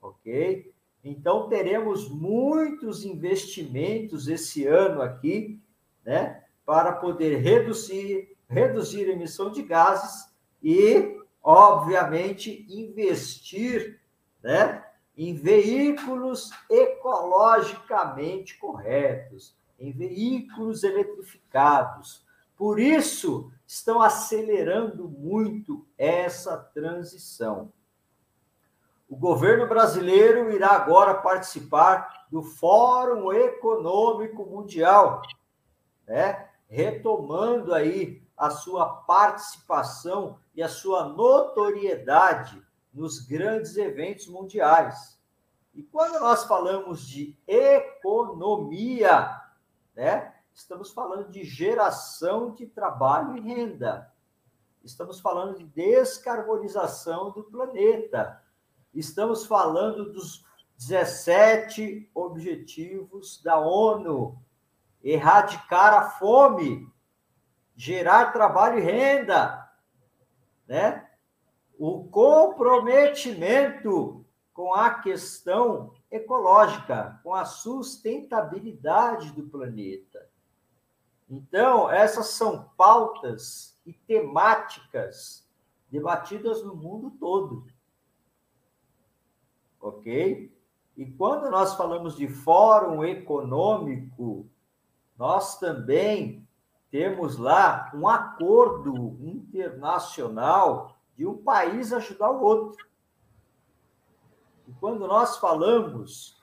OK? 0.01 0.73
Então 1.03 1.47
teremos 1.47 2.09
muitos 2.09 3.05
investimentos 3.05 4.27
esse 4.27 4.65
ano 4.67 5.01
aqui, 5.01 5.59
né, 6.03 6.43
para 6.65 6.93
poder 6.93 7.37
reduzir 7.37 8.37
reduzir 8.49 9.07
a 9.07 9.13
emissão 9.13 9.51
de 9.51 9.61
gases 9.61 10.27
e, 10.61 11.17
obviamente, 11.41 12.65
investir, 12.67 14.01
né, 14.41 14.83
em 15.15 15.35
veículos 15.35 16.49
ecologicamente 16.69 18.57
corretos, 18.57 19.55
em 19.77 19.91
veículos 19.91 20.83
eletrificados. 20.83 22.25
Por 22.57 22.79
isso, 22.79 23.51
estão 23.67 24.01
acelerando 24.01 25.07
muito 25.07 25.85
essa 25.97 26.57
transição. 26.57 27.71
O 29.09 29.17
governo 29.17 29.67
brasileiro 29.67 30.51
irá 30.51 30.69
agora 30.69 31.15
participar 31.15 32.27
do 32.29 32.43
Fórum 32.43 33.33
Econômico 33.33 34.45
Mundial, 34.45 35.23
né? 36.07 36.47
retomando 36.67 37.73
aí 37.73 38.21
a 38.37 38.51
sua 38.51 38.85
participação 38.87 40.37
e 40.53 40.61
a 40.61 40.69
sua 40.69 41.05
notoriedade 41.05 42.63
nos 42.93 43.19
grandes 43.19 43.75
eventos 43.77 44.27
mundiais. 44.27 45.19
E 45.73 45.81
quando 45.81 46.19
nós 46.19 46.43
falamos 46.43 47.07
de 47.07 47.35
economia, 47.47 49.41
né, 49.95 50.35
estamos 50.53 50.91
falando 50.91 51.29
de 51.29 51.43
geração 51.43 52.51
de 52.51 52.67
trabalho 52.67 53.37
e 53.37 53.41
renda. 53.41 54.13
Estamos 54.83 55.19
falando 55.19 55.57
de 55.57 55.65
descarbonização 55.65 57.31
do 57.31 57.43
planeta. 57.43 58.41
Estamos 58.93 59.45
falando 59.45 60.11
dos 60.11 60.45
17 60.77 62.11
objetivos 62.13 63.41
da 63.43 63.57
ONU. 63.59 64.37
Erradicar 65.03 65.93
a 65.93 66.09
fome, 66.09 66.89
gerar 67.75 68.31
trabalho 68.33 68.79
e 68.79 68.81
renda, 68.81 69.69
né? 70.67 71.07
O 71.77 72.05
comprometimento 72.05 74.25
com 74.53 74.73
a 74.73 74.95
questão 74.95 75.93
ecológica, 76.11 77.19
com 77.23 77.33
a 77.33 77.45
sustentabilidade 77.45 79.31
do 79.31 79.43
planeta. 79.43 80.27
Então, 81.29 81.89
essas 81.89 82.31
são 82.31 82.69
pautas 82.75 83.79
e 83.85 83.93
temáticas 83.93 85.47
debatidas 85.89 86.61
no 86.63 86.75
mundo 86.75 87.11
todo. 87.11 87.65
Ok? 89.79 90.53
E 90.97 91.05
quando 91.05 91.49
nós 91.49 91.75
falamos 91.75 92.15
de 92.15 92.27
fórum 92.27 93.03
econômico, 93.03 94.49
nós 95.17 95.57
também 95.59 96.47
temos 96.91 97.37
lá 97.37 97.91
um 97.93 98.07
acordo 98.07 99.17
internacional 99.21 100.97
de 101.15 101.25
um 101.25 101.37
país 101.37 101.93
ajudar 101.93 102.31
o 102.31 102.41
outro. 102.41 102.87
E 104.67 104.73
quando 104.73 105.07
nós 105.07 105.37
falamos 105.37 106.41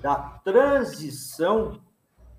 da 0.00 0.16
transição 0.44 1.80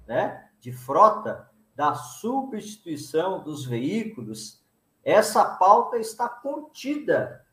né, 0.07 0.49
de 0.59 0.71
frota, 0.71 1.49
da 1.75 1.93
substituição 1.93 3.43
dos 3.43 3.65
veículos, 3.65 4.63
essa 5.03 5.43
pauta 5.43 5.97
está 5.97 6.27
contida 6.27 7.45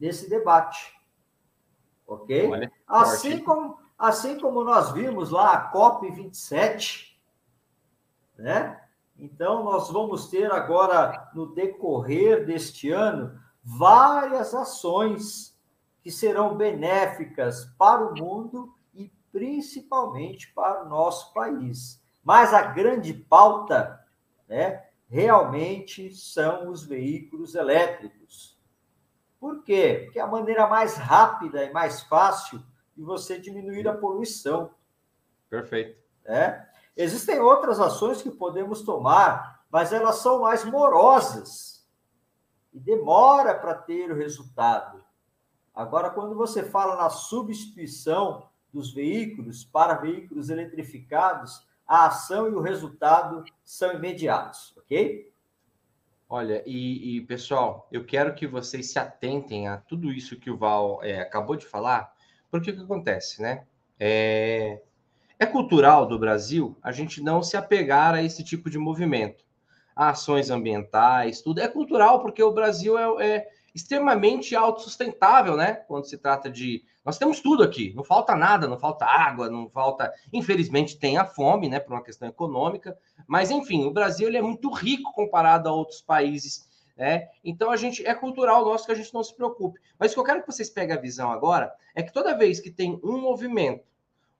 nesse 0.00 0.28
debate. 0.30 0.97
Ok? 2.08 2.48
Olha, 2.50 2.72
assim, 2.86 3.38
como, 3.38 3.78
assim 3.98 4.40
como 4.40 4.64
nós 4.64 4.92
vimos 4.92 5.30
lá 5.30 5.52
a 5.52 5.72
COP27, 5.72 7.14
né? 8.38 8.82
Então, 9.18 9.62
nós 9.62 9.90
vamos 9.90 10.28
ter 10.28 10.50
agora, 10.50 11.30
no 11.34 11.54
decorrer 11.54 12.46
deste 12.46 12.90
ano, 12.90 13.38
várias 13.62 14.54
ações 14.54 15.56
que 16.00 16.10
serão 16.10 16.56
benéficas 16.56 17.66
para 17.76 18.06
o 18.06 18.14
mundo 18.14 18.74
e 18.94 19.12
principalmente 19.30 20.52
para 20.54 20.84
o 20.84 20.88
nosso 20.88 21.34
país. 21.34 22.00
Mas 22.24 22.54
a 22.54 22.62
grande 22.62 23.12
pauta, 23.12 24.02
né, 24.48 24.86
realmente 25.08 26.14
são 26.14 26.70
os 26.70 26.84
veículos 26.84 27.54
elétricos. 27.54 28.57
Por 29.40 29.62
quê? 29.62 30.02
Porque 30.04 30.18
é 30.18 30.22
a 30.22 30.26
maneira 30.26 30.66
mais 30.66 30.96
rápida 30.96 31.64
e 31.64 31.72
mais 31.72 32.02
fácil 32.02 32.62
de 32.96 33.02
você 33.02 33.38
diminuir 33.38 33.86
a 33.86 33.96
poluição. 33.96 34.70
Perfeito. 35.48 35.98
É? 36.24 36.66
Existem 36.96 37.40
outras 37.40 37.78
ações 37.78 38.20
que 38.20 38.30
podemos 38.30 38.82
tomar, 38.82 39.64
mas 39.70 39.92
elas 39.92 40.16
são 40.16 40.40
mais 40.40 40.64
morosas 40.64 41.86
e 42.72 42.80
demora 42.80 43.54
para 43.54 43.74
ter 43.74 44.10
o 44.10 44.16
resultado. 44.16 45.04
Agora, 45.74 46.10
quando 46.10 46.34
você 46.34 46.64
fala 46.64 46.96
na 46.96 47.08
substituição 47.08 48.48
dos 48.72 48.92
veículos 48.92 49.64
para 49.64 49.94
veículos 49.94 50.50
eletrificados, 50.50 51.66
a 51.86 52.06
ação 52.06 52.48
e 52.48 52.54
o 52.54 52.60
resultado 52.60 53.44
são 53.64 53.92
imediatos, 53.92 54.76
ok? 54.76 55.32
Olha, 56.30 56.62
e, 56.66 57.16
e 57.16 57.20
pessoal, 57.22 57.88
eu 57.90 58.04
quero 58.04 58.34
que 58.34 58.46
vocês 58.46 58.90
se 58.90 58.98
atentem 58.98 59.66
a 59.66 59.78
tudo 59.78 60.12
isso 60.12 60.38
que 60.38 60.50
o 60.50 60.58
Val 60.58 61.02
é, 61.02 61.20
acabou 61.20 61.56
de 61.56 61.64
falar, 61.64 62.12
porque 62.50 62.70
o 62.70 62.76
que 62.76 62.82
acontece, 62.82 63.40
né? 63.40 63.64
É, 63.98 64.82
é 65.38 65.46
cultural 65.46 66.06
do 66.06 66.18
Brasil 66.18 66.76
a 66.82 66.92
gente 66.92 67.22
não 67.22 67.42
se 67.42 67.56
apegar 67.56 68.14
a 68.14 68.22
esse 68.22 68.44
tipo 68.44 68.68
de 68.68 68.76
movimento, 68.76 69.42
a 69.96 70.10
ações 70.10 70.50
ambientais, 70.50 71.40
tudo. 71.40 71.62
É 71.62 71.68
cultural 71.68 72.20
porque 72.20 72.42
o 72.42 72.52
Brasil 72.52 72.98
é, 72.98 73.26
é 73.26 73.48
extremamente 73.78 74.56
autossustentável, 74.56 75.56
né? 75.56 75.74
Quando 75.74 76.04
se 76.06 76.18
trata 76.18 76.50
de. 76.50 76.84
Nós 77.04 77.16
temos 77.16 77.40
tudo 77.40 77.62
aqui, 77.62 77.94
não 77.94 78.02
falta 78.04 78.34
nada, 78.34 78.66
não 78.66 78.76
falta 78.76 79.06
água, 79.06 79.48
não 79.48 79.70
falta. 79.70 80.12
Infelizmente 80.32 80.98
tem 80.98 81.16
a 81.16 81.24
fome, 81.24 81.68
né? 81.68 81.78
Por 81.78 81.92
uma 81.92 82.02
questão 82.02 82.28
econômica, 82.28 82.98
mas 83.26 83.50
enfim, 83.50 83.84
o 83.86 83.92
Brasil 83.92 84.28
ele 84.28 84.36
é 84.36 84.42
muito 84.42 84.70
rico 84.70 85.12
comparado 85.12 85.68
a 85.68 85.72
outros 85.72 86.02
países. 86.02 86.68
né? 86.96 87.28
então 87.44 87.70
a 87.70 87.76
gente 87.76 88.04
é 88.04 88.12
cultural 88.12 88.64
nosso 88.64 88.84
que 88.84 88.90
a 88.90 88.96
gente 88.96 89.14
não 89.14 89.22
se 89.22 89.34
preocupe. 89.34 89.80
Mas 89.96 90.10
o 90.10 90.14
que 90.14 90.20
eu 90.20 90.24
quero 90.24 90.40
que 90.40 90.52
vocês 90.52 90.68
peguem 90.68 90.96
a 90.96 91.00
visão 91.00 91.30
agora 91.30 91.72
é 91.94 92.02
que 92.02 92.12
toda 92.12 92.36
vez 92.36 92.58
que 92.58 92.72
tem 92.72 93.00
um 93.04 93.20
movimento 93.20 93.84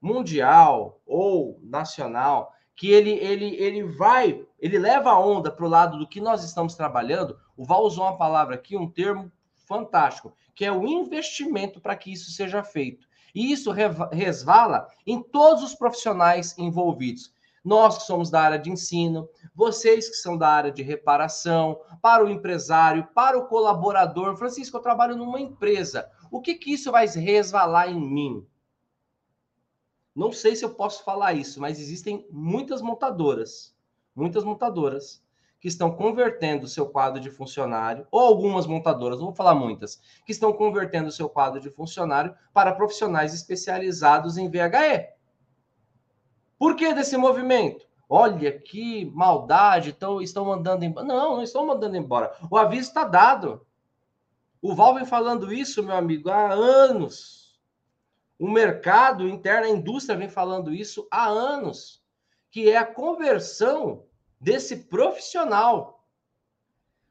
mundial 0.01 0.99
ou 1.05 1.57
nacional, 1.63 2.53
que 2.79 2.89
ele, 2.89 3.11
ele, 3.11 3.57
ele 3.57 3.83
vai, 3.83 4.41
ele 4.57 4.79
leva 4.79 5.09
a 5.09 5.19
onda 5.19 5.51
para 5.51 5.65
o 5.65 5.69
lado 5.69 5.99
do 5.99 6.07
que 6.07 6.21
nós 6.21 6.45
estamos 6.45 6.75
trabalhando. 6.75 7.37
O 7.57 7.65
Val 7.65 7.83
usou 7.83 8.05
uma 8.05 8.17
palavra 8.17 8.55
aqui, 8.55 8.77
um 8.77 8.89
termo 8.89 9.29
fantástico, 9.67 10.33
que 10.55 10.63
é 10.63 10.71
o 10.71 10.87
investimento 10.87 11.81
para 11.81 11.97
que 11.97 12.09
isso 12.09 12.31
seja 12.31 12.63
feito. 12.63 13.05
E 13.35 13.51
isso 13.51 13.69
resvala 14.13 14.87
em 15.05 15.21
todos 15.21 15.61
os 15.61 15.75
profissionais 15.75 16.57
envolvidos. 16.57 17.33
Nós 17.65 17.97
que 17.97 18.03
somos 18.05 18.29
da 18.29 18.39
área 18.43 18.57
de 18.57 18.71
ensino, 18.71 19.27
vocês 19.53 20.07
que 20.07 20.15
são 20.15 20.37
da 20.37 20.47
área 20.47 20.71
de 20.71 20.81
reparação, 20.81 21.81
para 22.01 22.23
o 22.23 22.29
empresário, 22.29 23.09
para 23.13 23.37
o 23.37 23.47
colaborador. 23.47 24.37
Francisco, 24.37 24.77
eu 24.77 24.81
trabalho 24.81 25.17
numa 25.17 25.41
empresa. 25.41 26.09
O 26.31 26.39
que, 26.39 26.55
que 26.55 26.71
isso 26.71 26.93
vai 26.93 27.05
resvalar 27.07 27.91
em 27.91 27.99
mim? 27.99 28.47
Não 30.19 30.33
sei 30.33 30.53
se 30.53 30.65
eu 30.65 30.71
posso 30.71 31.01
falar 31.05 31.31
isso, 31.31 31.61
mas 31.61 31.79
existem 31.79 32.27
muitas 32.29 32.81
montadoras, 32.81 33.73
muitas 34.13 34.43
montadoras 34.43 35.23
que 35.61 35.69
estão 35.69 35.95
convertendo 35.95 36.65
o 36.65 36.67
seu 36.67 36.89
quadro 36.89 37.21
de 37.21 37.31
funcionário, 37.31 38.05
ou 38.11 38.19
algumas 38.19 38.67
montadoras, 38.67 39.19
não 39.19 39.27
vou 39.27 39.35
falar 39.35 39.55
muitas, 39.55 40.01
que 40.25 40.33
estão 40.33 40.51
convertendo 40.51 41.07
o 41.07 41.11
seu 41.11 41.29
quadro 41.29 41.61
de 41.61 41.69
funcionário 41.69 42.35
para 42.53 42.73
profissionais 42.73 43.33
especializados 43.33 44.37
em 44.37 44.49
VHE. 44.49 45.07
Por 46.57 46.75
que 46.75 46.93
desse 46.93 47.15
movimento? 47.15 47.87
olha 48.09 48.59
que 48.59 49.05
maldade, 49.13 49.91
então 49.91 50.19
estão 50.19 50.43
mandando 50.43 50.83
embora. 50.83 51.05
Não, 51.05 51.35
não 51.35 51.43
estão 51.43 51.65
mandando 51.65 51.95
embora. 51.95 52.35
O 52.49 52.57
aviso 52.57 52.89
está 52.89 53.03
dado. 53.03 53.65
O 54.61 54.75
Val 54.75 54.95
vem 54.95 55.05
falando 55.05 55.53
isso, 55.53 55.83
meu 55.83 55.95
amigo, 55.95 56.29
há 56.29 56.51
anos. 56.51 57.38
O 58.39 58.47
mercado 58.49 59.27
interno, 59.27 59.65
a 59.65 59.69
indústria 59.69 60.17
vem 60.17 60.29
falando 60.29 60.73
isso 60.73 61.05
há 61.11 61.27
anos, 61.27 62.01
que 62.49 62.69
é 62.69 62.77
a 62.77 62.85
conversão 62.85 64.05
desse 64.39 64.85
profissional, 64.85 66.05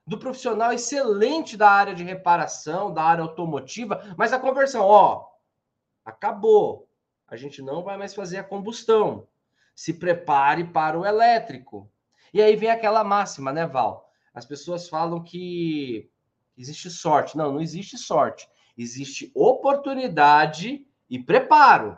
do 0.07 0.19
profissional 0.19 0.73
excelente 0.73 1.55
da 1.55 1.71
área 1.71 1.95
de 1.95 2.03
reparação, 2.03 2.95
da 2.95 3.03
área 3.03 3.23
automotiva, 3.23 4.03
mas 4.17 4.33
a 4.33 4.39
conversão, 4.39 4.87
ó, 4.87 5.29
acabou. 6.03 6.89
A 7.27 7.37
gente 7.37 7.61
não 7.61 7.83
vai 7.83 7.99
mais 7.99 8.15
fazer 8.15 8.39
a 8.39 8.45
combustão. 8.45 9.29
Se 9.75 9.93
prepare 9.93 10.65
para 10.65 10.99
o 10.99 11.05
elétrico. 11.05 11.93
E 12.33 12.41
aí 12.41 12.57
vem 12.57 12.71
aquela 12.71 13.05
máxima, 13.05 13.53
né, 13.53 13.67
Val? 13.67 14.11
As 14.33 14.47
pessoas 14.47 14.89
falam 14.89 15.23
que 15.23 16.11
existe 16.57 16.89
sorte. 16.91 17.37
Não, 17.37 17.53
não 17.53 17.61
existe 17.61 17.99
sorte. 17.99 18.49
Existe 18.77 19.31
oportunidade 19.35 20.88
e 21.09 21.19
preparo. 21.19 21.97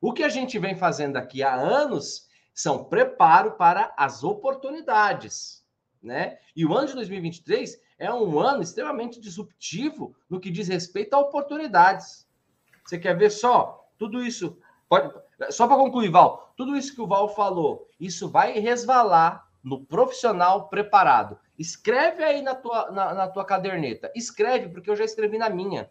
O 0.00 0.12
que 0.12 0.22
a 0.22 0.28
gente 0.28 0.58
vem 0.58 0.76
fazendo 0.76 1.16
aqui 1.16 1.42
há 1.42 1.54
anos 1.54 2.26
são 2.54 2.84
preparo 2.84 3.52
para 3.52 3.92
as 3.96 4.24
oportunidades, 4.24 5.64
né? 6.02 6.38
E 6.54 6.64
o 6.64 6.74
ano 6.74 6.88
de 6.88 6.94
2023 6.94 7.80
é 7.98 8.12
um 8.12 8.38
ano 8.38 8.62
extremamente 8.62 9.20
disruptivo 9.20 10.14
no 10.28 10.40
que 10.40 10.50
diz 10.50 10.68
respeito 10.68 11.14
a 11.14 11.18
oportunidades. 11.18 12.26
Você 12.84 12.98
quer 12.98 13.16
ver 13.16 13.30
só 13.30 13.90
tudo 13.98 14.22
isso? 14.22 14.58
Pode, 14.88 15.12
só 15.50 15.66
para 15.66 15.76
concluir, 15.76 16.10
Val, 16.10 16.52
tudo 16.56 16.76
isso 16.76 16.94
que 16.94 17.00
o 17.00 17.06
Val 17.06 17.34
falou, 17.34 17.88
isso 17.98 18.28
vai 18.28 18.58
resvalar 18.58 19.46
no 19.62 19.84
profissional 19.84 20.68
preparado. 20.68 21.38
Escreve 21.58 22.22
aí 22.22 22.40
na 22.40 22.54
tua, 22.54 22.90
na, 22.90 23.14
na 23.14 23.28
tua 23.28 23.44
caderneta. 23.44 24.12
Escreve, 24.14 24.68
porque 24.68 24.88
eu 24.88 24.96
já 24.96 25.04
escrevi 25.04 25.38
na 25.38 25.50
minha. 25.50 25.90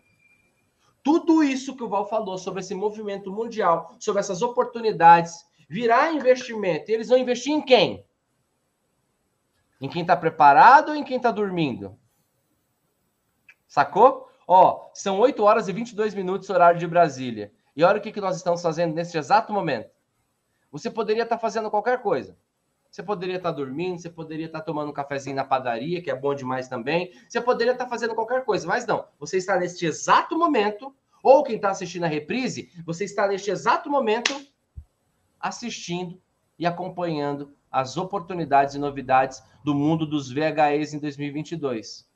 Tudo 1.05 1.43
isso 1.43 1.75
que 1.75 1.83
o 1.83 1.87
Val 1.87 2.09
falou 2.09 2.35
sobre 2.35 2.61
esse 2.61 2.73
movimento 2.73 3.31
mundial, 3.31 3.95
sobre 3.99 4.19
essas 4.19 4.41
oportunidades, 4.41 5.45
virar 5.69 6.11
investimento. 6.11 6.89
E 6.89 6.95
eles 6.95 7.09
vão 7.09 7.19
investir 7.19 7.53
em 7.53 7.61
quem? 7.61 8.03
Em 9.79 9.87
quem 9.87 10.01
está 10.01 10.17
preparado 10.17 10.89
ou 10.89 10.95
em 10.95 11.03
quem 11.03 11.17
está 11.17 11.29
dormindo? 11.29 11.95
Sacou? 13.67 14.27
Ó, 14.47 14.89
são 14.95 15.19
8 15.19 15.43
horas 15.43 15.67
e 15.67 15.73
22 15.73 16.15
minutos, 16.15 16.49
horário 16.49 16.79
de 16.79 16.87
Brasília. 16.87 17.53
E 17.75 17.83
olha 17.83 17.99
o 17.99 18.01
que, 18.01 18.11
que 18.11 18.19
nós 18.19 18.35
estamos 18.35 18.63
fazendo 18.63 18.95
nesse 18.95 19.15
exato 19.15 19.53
momento. 19.53 19.91
Você 20.71 20.89
poderia 20.89 21.21
estar 21.21 21.35
tá 21.35 21.41
fazendo 21.41 21.69
qualquer 21.69 22.01
coisa. 22.01 22.35
Você 22.95 23.03
poderia 23.03 23.35
estar 23.35 23.51
dormindo, 23.51 23.99
você 23.99 24.09
poderia 24.09 24.45
estar 24.45 24.61
tomando 24.61 24.89
um 24.89 24.93
cafezinho 24.93 25.35
na 25.35 25.43
padaria, 25.43 26.01
que 26.01 26.09
é 26.09 26.15
bom 26.15 26.33
demais 26.33 26.69
também. 26.69 27.11
Você 27.27 27.41
poderia 27.41 27.73
estar 27.73 27.89
fazendo 27.89 28.15
qualquer 28.15 28.45
coisa, 28.45 28.65
mas 28.65 28.87
não. 28.87 29.05
Você 29.19 29.35
está 29.35 29.59
neste 29.59 29.85
exato 29.85 30.39
momento, 30.39 30.95
ou 31.21 31.43
quem 31.43 31.57
está 31.57 31.71
assistindo 31.71 32.05
a 32.05 32.07
reprise, 32.07 32.71
você 32.85 33.03
está 33.03 33.27
neste 33.27 33.51
exato 33.51 33.89
momento 33.89 34.33
assistindo 35.37 36.21
e 36.57 36.65
acompanhando 36.65 37.53
as 37.69 37.97
oportunidades 37.97 38.75
e 38.75 38.79
novidades 38.79 39.43
do 39.61 39.75
mundo 39.75 40.05
dos 40.05 40.31
VHEs 40.31 40.93
em 40.93 40.99
2022. 40.99 42.09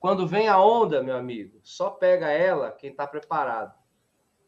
Quando 0.00 0.26
vem 0.26 0.48
a 0.48 0.58
onda, 0.58 1.02
meu 1.02 1.18
amigo, 1.18 1.60
só 1.62 1.90
pega 1.90 2.30
ela 2.30 2.72
quem 2.72 2.88
está 2.88 3.06
preparado. 3.06 3.74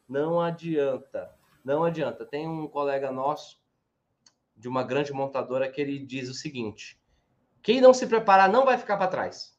Não 0.07 0.41
adianta, 0.41 1.29
não 1.63 1.83
adianta. 1.83 2.25
Tem 2.25 2.47
um 2.47 2.67
colega 2.67 3.11
nosso 3.11 3.58
de 4.59 4.67
uma 4.67 4.83
grande 4.83 5.13
montadora 5.13 5.71
que 5.71 5.79
ele 5.79 5.97
diz 5.97 6.29
o 6.29 6.33
seguinte: 6.33 7.01
quem 7.63 7.79
não 7.79 7.93
se 7.93 8.05
preparar 8.05 8.51
não 8.51 8.65
vai 8.65 8.77
ficar 8.77 8.97
para 8.97 9.07
trás. 9.07 9.57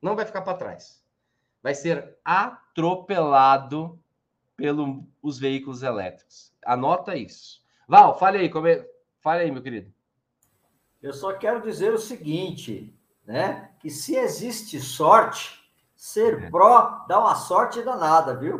Não 0.00 0.14
vai 0.14 0.24
ficar 0.24 0.42
para 0.42 0.56
trás. 0.56 1.04
Vai 1.60 1.74
ser 1.74 2.16
atropelado 2.24 4.00
pelos 4.56 5.38
veículos 5.38 5.82
elétricos. 5.82 6.54
Anota 6.64 7.16
isso. 7.16 7.60
Val, 7.86 8.16
fale 8.18 8.38
aí, 8.38 8.48
come... 8.48 8.84
fale 9.20 9.42
aí, 9.42 9.50
meu 9.50 9.62
querido. 9.62 9.92
Eu 11.02 11.12
só 11.12 11.32
quero 11.32 11.60
dizer 11.60 11.92
o 11.92 11.98
seguinte, 11.98 12.96
né? 13.26 13.72
Que 13.80 13.90
se 13.90 14.14
existe 14.14 14.80
sorte, 14.80 15.57
Ser 15.98 16.44
é. 16.44 16.48
pró 16.48 17.04
dá 17.08 17.18
uma 17.18 17.34
sorte 17.34 17.82
danada, 17.82 18.36
viu? 18.36 18.56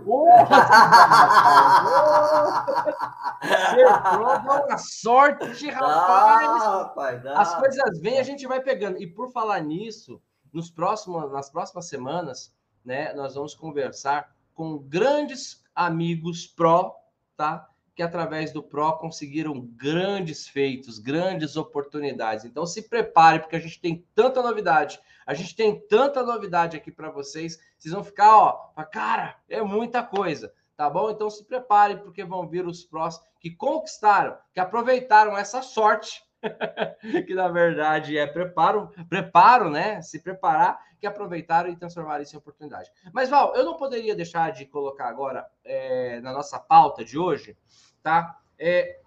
Ser 3.71 4.03
pró 4.11 4.39
dá 4.39 4.65
uma 4.67 4.77
sorte, 4.77 5.71
rapaz. 5.71 6.49
Dá, 6.49 6.69
rapaz 6.71 7.23
dá. 7.23 7.41
As 7.41 7.55
coisas 7.55 8.01
vêm, 8.01 8.19
a 8.19 8.25
gente 8.25 8.45
vai 8.45 8.61
pegando. 8.61 9.01
E 9.01 9.07
por 9.07 9.31
falar 9.31 9.61
nisso, 9.61 10.21
nos 10.53 10.69
próximos, 10.69 11.31
nas 11.31 11.49
próximas 11.49 11.89
semanas, 11.89 12.53
né, 12.85 13.13
nós 13.13 13.37
vamos 13.37 13.55
conversar 13.55 14.35
com 14.53 14.77
grandes 14.77 15.63
amigos 15.77 16.45
pró, 16.45 16.93
tá? 17.37 17.68
Que 17.99 18.03
através 18.05 18.53
do 18.53 18.63
pró 18.63 18.93
conseguiram 18.93 19.61
grandes 19.61 20.47
feitos, 20.47 21.01
grandes 21.01 21.57
oportunidades. 21.57 22.45
Então 22.45 22.65
se 22.65 22.89
prepare, 22.89 23.41
porque 23.41 23.57
a 23.57 23.61
gente 23.61 23.81
tem 23.81 24.07
tanta 24.15 24.41
novidade 24.41 25.01
a 25.29 25.35
gente 25.35 25.55
tem 25.55 25.79
tanta 25.79 26.23
novidade 26.23 26.75
aqui 26.75 26.91
para 26.91 27.11
vocês. 27.11 27.61
Vocês 27.77 27.93
vão 27.93 28.03
ficar, 28.03 28.35
ó, 28.35 28.73
cara, 28.91 29.37
é 29.47 29.61
muita 29.61 30.03
coisa, 30.03 30.55
tá 30.75 30.89
bom? 30.89 31.11
Então 31.11 31.29
se 31.29 31.45
prepare, 31.45 31.99
porque 31.99 32.25
vão 32.25 32.49
vir 32.49 32.67
os 32.67 32.83
prós 32.83 33.21
que 33.39 33.51
conquistaram, 33.51 34.39
que 34.55 34.59
aproveitaram 34.59 35.37
essa 35.37 35.61
sorte, 35.61 36.25
que 37.27 37.35
na 37.35 37.49
verdade 37.49 38.17
é 38.17 38.27
preparo, 38.27 38.91
preparo, 39.07 39.69
né? 39.69 40.01
Se 40.01 40.19
preparar, 40.19 40.83
que 40.99 41.07
aproveitaram 41.07 41.69
e 41.69 41.77
transformaram 41.77 42.23
isso 42.23 42.35
em 42.35 42.39
oportunidade. 42.39 42.91
Mas, 43.13 43.29
Val, 43.29 43.55
eu 43.55 43.67
não 43.67 43.77
poderia 43.77 44.17
deixar 44.17 44.51
de 44.51 44.65
colocar 44.65 45.11
agora 45.11 45.47
é, 45.63 46.23
na 46.23 46.33
nossa 46.33 46.59
pauta 46.59 47.05
de 47.05 47.19
hoje, 47.19 47.55
tá? 48.09 48.41
É, 48.59 49.01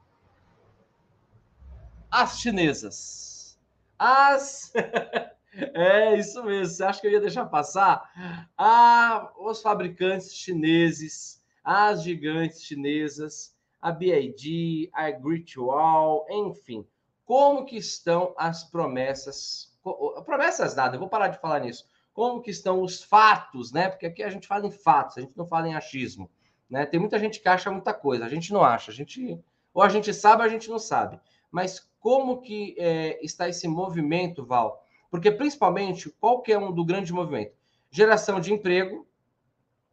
as 2.12 2.40
chinesas. 2.40 3.60
As. 3.98 4.72
É 5.54 6.16
isso 6.16 6.42
mesmo. 6.46 6.74
Você 6.74 6.82
acha 6.82 7.02
que 7.02 7.08
eu 7.08 7.12
ia 7.12 7.20
deixar 7.20 7.46
passar? 7.46 8.10
Ah, 8.58 9.34
os 9.38 9.62
fabricantes 9.62 10.34
chineses, 10.34 11.44
as 11.62 12.04
gigantes 12.04 12.64
chinesas, 12.64 13.54
a 13.82 13.92
BID, 13.92 14.90
a 14.94 15.12
Greatwall, 15.12 16.26
enfim. 16.30 16.88
Como 17.26 17.66
que 17.66 17.76
estão 17.76 18.34
as 18.38 18.64
promessas? 18.64 19.78
Promessas 20.26 20.74
nada, 20.74 20.96
eu 20.96 21.00
vou 21.02 21.10
parar 21.10 21.28
de 21.28 21.42
falar 21.42 21.60
nisso. 21.60 21.86
Como 22.14 22.42
que 22.42 22.50
estão 22.50 22.82
os 22.82 23.04
fatos, 23.04 23.74
né? 23.74 23.90
Porque 23.90 24.06
aqui 24.06 24.24
a 24.24 24.30
gente 24.30 24.48
fala 24.48 24.66
em 24.66 24.72
fatos, 24.72 25.18
a 25.18 25.22
gente 25.22 25.38
não 25.38 25.46
fala 25.46 25.68
em 25.68 25.76
achismo. 25.76 26.32
Né? 26.72 26.86
Tem 26.86 26.98
muita 26.98 27.20
gente 27.20 27.42
que 27.42 27.50
acha 27.50 27.70
muita 27.70 27.94
coisa, 27.94 28.24
a 28.26 28.30
gente 28.30 28.54
não 28.54 28.64
acha. 28.64 28.92
A 28.92 28.94
gente, 28.94 29.38
ou 29.74 29.84
a 29.84 29.90
gente 29.90 30.14
sabe, 30.14 30.42
ou 30.42 30.48
a 30.48 30.50
gente 30.50 30.70
não 30.70 30.80
sabe. 30.80 31.20
Mas 31.52 31.86
como 32.00 32.42
que 32.42 32.74
é, 32.80 33.24
está 33.24 33.50
esse 33.50 33.68
movimento, 33.68 34.46
Val? 34.46 34.82
Porque, 35.10 35.30
principalmente, 35.30 36.10
qual 36.10 36.42
que 36.42 36.54
é 36.54 36.58
um 36.58 36.72
do 36.72 36.86
grande 36.86 37.12
movimento? 37.12 37.54
Geração 37.92 38.40
de 38.40 38.54
emprego, 38.54 39.06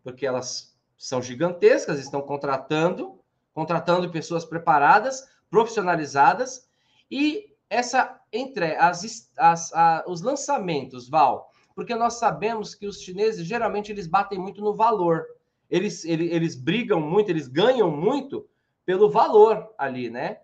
porque 0.05 0.25
elas 0.25 0.79
são 0.97 1.21
gigantescas, 1.21 1.99
estão 1.99 2.23
contratando, 2.23 3.19
contratando 3.53 4.09
pessoas 4.09 4.45
preparadas, 4.45 5.29
profissionalizadas, 5.51 6.69
e 7.11 7.53
essa 7.69 8.21
entre 8.33 8.77
as, 8.77 9.33
as 9.37 9.73
a, 9.73 10.05
os 10.07 10.23
lançamentos, 10.23 11.09
Val, 11.09 11.51
porque 11.75 11.95
nós 11.95 12.15
sabemos 12.15 12.75
que 12.75 12.87
os 12.87 13.03
chineses 13.03 13.45
geralmente 13.45 13.91
eles 13.91 14.07
batem 14.07 14.39
muito 14.39 14.61
no 14.61 14.75
valor. 14.75 15.25
Eles, 15.71 16.05
eles, 16.05 16.33
eles 16.33 16.57
brigam 16.57 17.01
muito, 17.01 17.31
eles 17.31 17.49
ganham 17.49 17.91
muito 17.91 18.49
pelo 18.85 19.11
valor 19.11 19.75
ali, 19.77 20.09
né? 20.09 20.41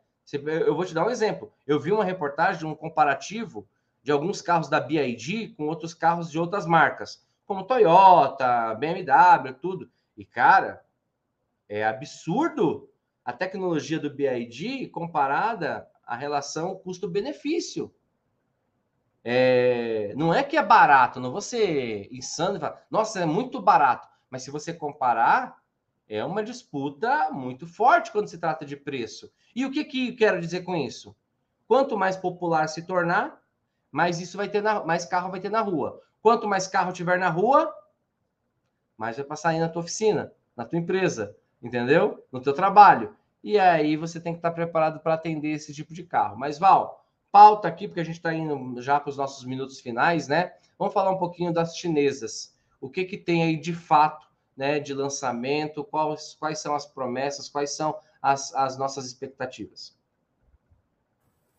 Eu 0.66 0.74
vou 0.74 0.84
te 0.84 0.94
dar 0.94 1.06
um 1.06 1.10
exemplo. 1.10 1.52
Eu 1.66 1.78
vi 1.80 1.92
uma 1.92 2.04
reportagem 2.04 2.66
um 2.66 2.74
comparativo 2.74 3.66
de 4.02 4.12
alguns 4.12 4.42
carros 4.42 4.68
da 4.68 4.80
BID 4.80 5.54
com 5.56 5.66
outros 5.66 5.94
carros 5.94 6.30
de 6.30 6.38
outras 6.38 6.66
marcas, 6.66 7.26
como 7.46 7.64
Toyota, 7.64 8.74
BMW, 8.74 9.54
tudo. 9.60 9.90
E, 10.16 10.24
cara, 10.24 10.84
é 11.68 11.84
absurdo 11.84 12.90
a 13.24 13.32
tecnologia 13.32 13.98
do 13.98 14.10
BID 14.10 14.88
comparada 14.88 15.88
à 16.06 16.14
relação 16.14 16.76
custo-benefício. 16.76 17.92
É, 19.24 20.12
não 20.16 20.34
é 20.34 20.42
que 20.42 20.56
é 20.56 20.62
barato, 20.62 21.18
não 21.18 21.32
vou 21.32 21.40
ser 21.40 22.12
insano 22.12 22.58
e 22.58 22.60
falar, 22.60 22.84
nossa, 22.90 23.20
é 23.20 23.24
muito 23.24 23.60
barato. 23.60 24.06
Mas 24.34 24.42
se 24.42 24.50
você 24.50 24.74
comparar, 24.74 25.62
é 26.08 26.24
uma 26.24 26.42
disputa 26.42 27.30
muito 27.30 27.68
forte 27.68 28.10
quando 28.10 28.26
se 28.26 28.36
trata 28.36 28.66
de 28.66 28.76
preço. 28.76 29.32
E 29.54 29.64
o 29.64 29.70
que, 29.70 29.84
que 29.84 30.10
quero 30.10 30.40
dizer 30.40 30.62
com 30.62 30.74
isso? 30.74 31.14
Quanto 31.68 31.96
mais 31.96 32.16
popular 32.16 32.68
se 32.68 32.84
tornar, 32.84 33.40
mais 33.92 34.18
isso 34.18 34.36
vai 34.36 34.48
ter 34.48 34.60
na, 34.60 34.84
mais 34.84 35.04
carro 35.04 35.30
vai 35.30 35.38
ter 35.38 35.50
na 35.50 35.60
rua. 35.60 36.02
Quanto 36.20 36.48
mais 36.48 36.66
carro 36.66 36.92
tiver 36.92 37.16
na 37.16 37.28
rua, 37.28 37.72
mais 38.98 39.18
vai 39.18 39.24
passar 39.24 39.50
aí 39.50 39.60
na 39.60 39.68
tua 39.68 39.82
oficina, 39.82 40.32
na 40.56 40.64
tua 40.64 40.80
empresa, 40.80 41.36
entendeu? 41.62 42.26
No 42.32 42.40
teu 42.40 42.52
trabalho. 42.52 43.14
e 43.40 43.56
aí 43.56 43.96
você 43.96 44.18
tem 44.18 44.32
que 44.32 44.40
estar 44.40 44.50
preparado 44.50 44.98
para 44.98 45.14
atender 45.14 45.52
esse 45.52 45.72
tipo 45.72 45.94
de 45.94 46.02
carro. 46.02 46.36
Mas, 46.36 46.58
Val, 46.58 47.06
pauta 47.30 47.68
aqui, 47.68 47.86
porque 47.86 48.00
a 48.00 48.04
gente 48.04 48.16
está 48.16 48.34
indo 48.34 48.82
já 48.82 48.98
para 48.98 49.10
os 49.10 49.16
nossos 49.16 49.44
minutos 49.44 49.78
finais, 49.78 50.26
né? 50.26 50.54
Vamos 50.76 50.92
falar 50.92 51.12
um 51.12 51.18
pouquinho 51.18 51.52
das 51.52 51.76
chinesas. 51.76 52.52
O 52.84 52.90
que, 52.90 53.06
que 53.06 53.16
tem 53.16 53.42
aí 53.42 53.56
de 53.56 53.72
fato 53.72 54.26
né, 54.54 54.78
de 54.78 54.92
lançamento? 54.92 55.82
Quais, 55.82 56.36
quais 56.38 56.58
são 56.58 56.74
as 56.74 56.84
promessas? 56.84 57.48
Quais 57.48 57.74
são 57.74 57.98
as, 58.20 58.54
as 58.54 58.76
nossas 58.76 59.06
expectativas? 59.06 59.96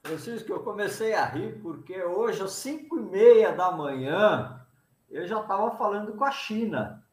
Francisco, 0.04 0.52
eu 0.52 0.60
comecei 0.60 1.16
a 1.16 1.26
rir 1.26 1.60
porque 1.64 2.00
hoje, 2.04 2.44
às 2.44 2.52
5 2.52 3.00
e 3.00 3.02
meia 3.02 3.52
da 3.52 3.72
manhã, 3.72 4.64
eu 5.10 5.26
já 5.26 5.42
estava 5.42 5.72
falando 5.72 6.14
com 6.14 6.24
a 6.24 6.30
China. 6.30 7.04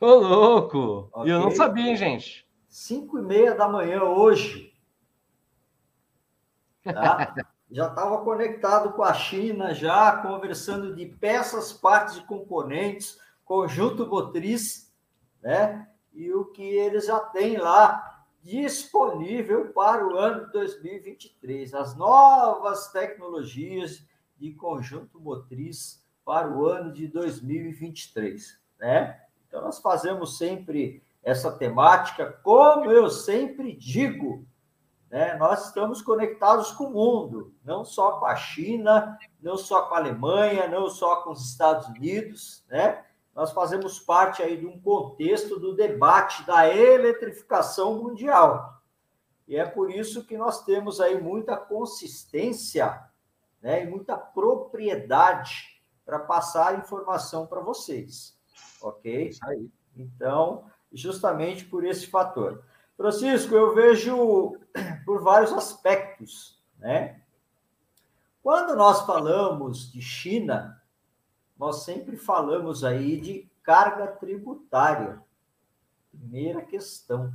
Ô, 0.00 0.14
louco! 0.14 1.10
Okay? 1.12 1.26
E 1.26 1.34
eu 1.34 1.40
não 1.40 1.50
sabia, 1.50 1.88
hein, 1.90 1.96
gente? 1.96 2.48
5 2.68 3.18
e 3.18 3.22
meia 3.22 3.52
da 3.56 3.68
manhã 3.68 4.04
hoje. 4.04 4.72
Tá? 6.84 7.34
já 7.68 7.88
estava 7.88 8.22
conectado 8.22 8.92
com 8.92 9.02
a 9.02 9.12
China, 9.12 9.74
já 9.74 10.18
conversando 10.18 10.94
de 10.94 11.06
peças, 11.06 11.72
partes 11.72 12.18
e 12.18 12.22
componentes, 12.22 13.18
conjunto 13.50 14.06
motriz, 14.06 14.94
né? 15.42 15.88
E 16.12 16.32
o 16.32 16.44
que 16.44 16.62
eles 16.62 17.06
já 17.06 17.18
têm 17.18 17.56
lá 17.56 18.24
disponível 18.44 19.72
para 19.72 20.06
o 20.06 20.16
ano 20.16 20.46
de 20.46 20.52
2023. 20.52 21.74
As 21.74 21.96
novas 21.96 22.92
tecnologias 22.92 24.06
de 24.38 24.52
conjunto 24.52 25.18
motriz 25.18 26.00
para 26.24 26.48
o 26.48 26.64
ano 26.64 26.92
de 26.92 27.08
2023, 27.08 28.56
né? 28.78 29.20
Então, 29.48 29.62
nós 29.62 29.80
fazemos 29.80 30.38
sempre 30.38 31.02
essa 31.20 31.50
temática, 31.50 32.30
como 32.44 32.88
eu 32.88 33.10
sempre 33.10 33.74
digo, 33.74 34.46
né? 35.10 35.34
Nós 35.34 35.66
estamos 35.66 36.00
conectados 36.00 36.70
com 36.70 36.84
o 36.84 36.92
mundo, 36.92 37.52
não 37.64 37.84
só 37.84 38.12
com 38.12 38.26
a 38.26 38.36
China, 38.36 39.18
não 39.42 39.56
só 39.56 39.88
com 39.88 39.96
a 39.96 39.98
Alemanha, 39.98 40.68
não 40.68 40.88
só 40.88 41.16
com 41.22 41.30
os 41.32 41.50
Estados 41.50 41.88
Unidos, 41.88 42.64
né? 42.68 43.04
Nós 43.34 43.52
fazemos 43.52 43.98
parte 43.98 44.42
aí 44.42 44.56
de 44.56 44.66
um 44.66 44.80
contexto 44.80 45.58
do 45.58 45.74
debate 45.74 46.44
da 46.44 46.68
eletrificação 46.68 48.02
mundial. 48.02 48.80
E 49.46 49.56
é 49.56 49.64
por 49.64 49.90
isso 49.90 50.24
que 50.24 50.36
nós 50.36 50.64
temos 50.64 51.00
aí 51.00 51.20
muita 51.20 51.56
consistência, 51.56 53.04
né, 53.60 53.84
e 53.84 53.86
muita 53.86 54.16
propriedade 54.16 55.82
para 56.04 56.18
passar 56.18 56.78
informação 56.78 57.46
para 57.46 57.60
vocês. 57.60 58.38
OK? 58.80 59.30
Então, 59.96 60.64
justamente 60.92 61.64
por 61.64 61.84
esse 61.84 62.06
fator. 62.06 62.64
Francisco, 62.96 63.54
eu 63.54 63.74
vejo 63.74 64.56
por 65.04 65.22
vários 65.22 65.52
aspectos, 65.52 66.60
né? 66.78 67.20
Quando 68.42 68.74
nós 68.74 69.04
falamos 69.04 69.92
de 69.92 70.00
China, 70.00 70.79
nós 71.60 71.82
sempre 71.82 72.16
falamos 72.16 72.82
aí 72.82 73.20
de 73.20 73.46
carga 73.62 74.06
tributária. 74.06 75.22
Primeira 76.10 76.62
questão, 76.62 77.30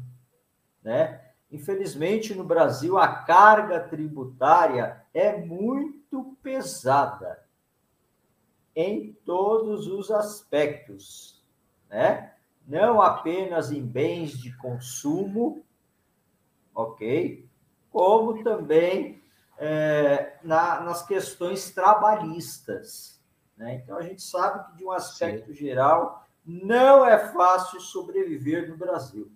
né? 0.81 1.29
Infelizmente, 1.51 2.33
no 2.33 2.43
Brasil, 2.43 2.97
a 2.97 3.07
carga 3.07 3.79
tributária 3.79 5.05
é 5.13 5.37
muito 5.37 6.35
pesada 6.41 7.45
em 8.75 9.13
todos 9.23 9.85
os 9.85 10.09
aspectos, 10.09 11.45
né? 11.87 12.33
não 12.67 12.99
apenas 12.99 13.71
em 13.71 13.85
bens 13.85 14.31
de 14.31 14.57
consumo, 14.57 15.63
ok? 16.73 17.47
Como 17.91 18.43
também 18.43 19.21
é, 19.59 20.39
na, 20.43 20.81
nas 20.81 21.05
questões 21.05 21.69
trabalhistas. 21.69 23.14
Né? 23.57 23.75
Então, 23.75 23.97
a 23.97 24.01
gente 24.01 24.21
sabe 24.21 24.65
que, 24.65 24.77
de 24.77 24.85
um 24.85 24.91
aspecto 24.91 25.47
Sim. 25.47 25.55
geral, 25.55 26.25
não 26.45 27.05
é 27.05 27.31
fácil 27.33 27.79
sobreviver 27.79 28.69
no 28.69 28.77
Brasil. 28.77 29.31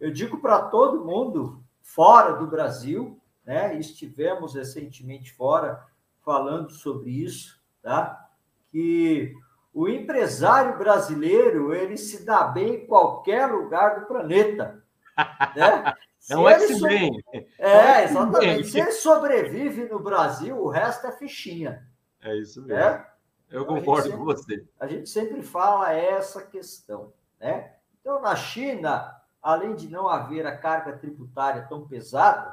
Eu 0.00 0.10
digo 0.10 0.38
para 0.38 0.62
todo 0.62 1.04
mundo 1.04 1.62
fora 1.80 2.34
do 2.34 2.46
Brasil, 2.46 3.20
né? 3.44 3.78
estivemos 3.78 4.54
recentemente 4.54 5.32
fora 5.32 5.86
falando 6.24 6.70
sobre 6.70 7.10
isso, 7.10 7.60
tá? 7.82 8.28
que 8.70 9.34
o 9.72 9.88
empresário 9.88 10.78
brasileiro, 10.78 11.74
ele 11.74 11.96
se 11.96 12.24
dá 12.24 12.44
bem 12.44 12.74
em 12.74 12.86
qualquer 12.86 13.46
lugar 13.46 14.00
do 14.00 14.06
planeta. 14.06 14.82
Né? 15.54 15.94
É 16.28 16.36
um 16.36 16.48
X-Men. 16.48 17.22
É, 17.56 18.02
exatamente. 18.02 18.66
Se 18.66 18.80
ele 18.80 18.90
sobrevive 18.90 19.84
no 19.84 20.00
Brasil, 20.00 20.58
o 20.58 20.68
resto 20.68 21.06
é 21.06 21.12
fichinha. 21.12 21.86
É 22.20 22.34
isso 22.36 22.62
mesmo. 22.62 22.74
Né? 22.74 23.06
Eu 23.54 23.62
então, 23.62 23.76
concordo 23.76 24.02
sempre, 24.02 24.18
com 24.18 24.24
você. 24.24 24.66
A 24.80 24.86
gente 24.88 25.08
sempre 25.08 25.40
fala 25.40 25.92
essa 25.92 26.44
questão. 26.44 27.12
Né? 27.38 27.72
Então, 28.00 28.20
na 28.20 28.34
China, 28.34 29.14
além 29.40 29.76
de 29.76 29.88
não 29.88 30.08
haver 30.08 30.44
a 30.44 30.58
carga 30.58 30.98
tributária 30.98 31.64
tão 31.68 31.86
pesada, 31.86 32.52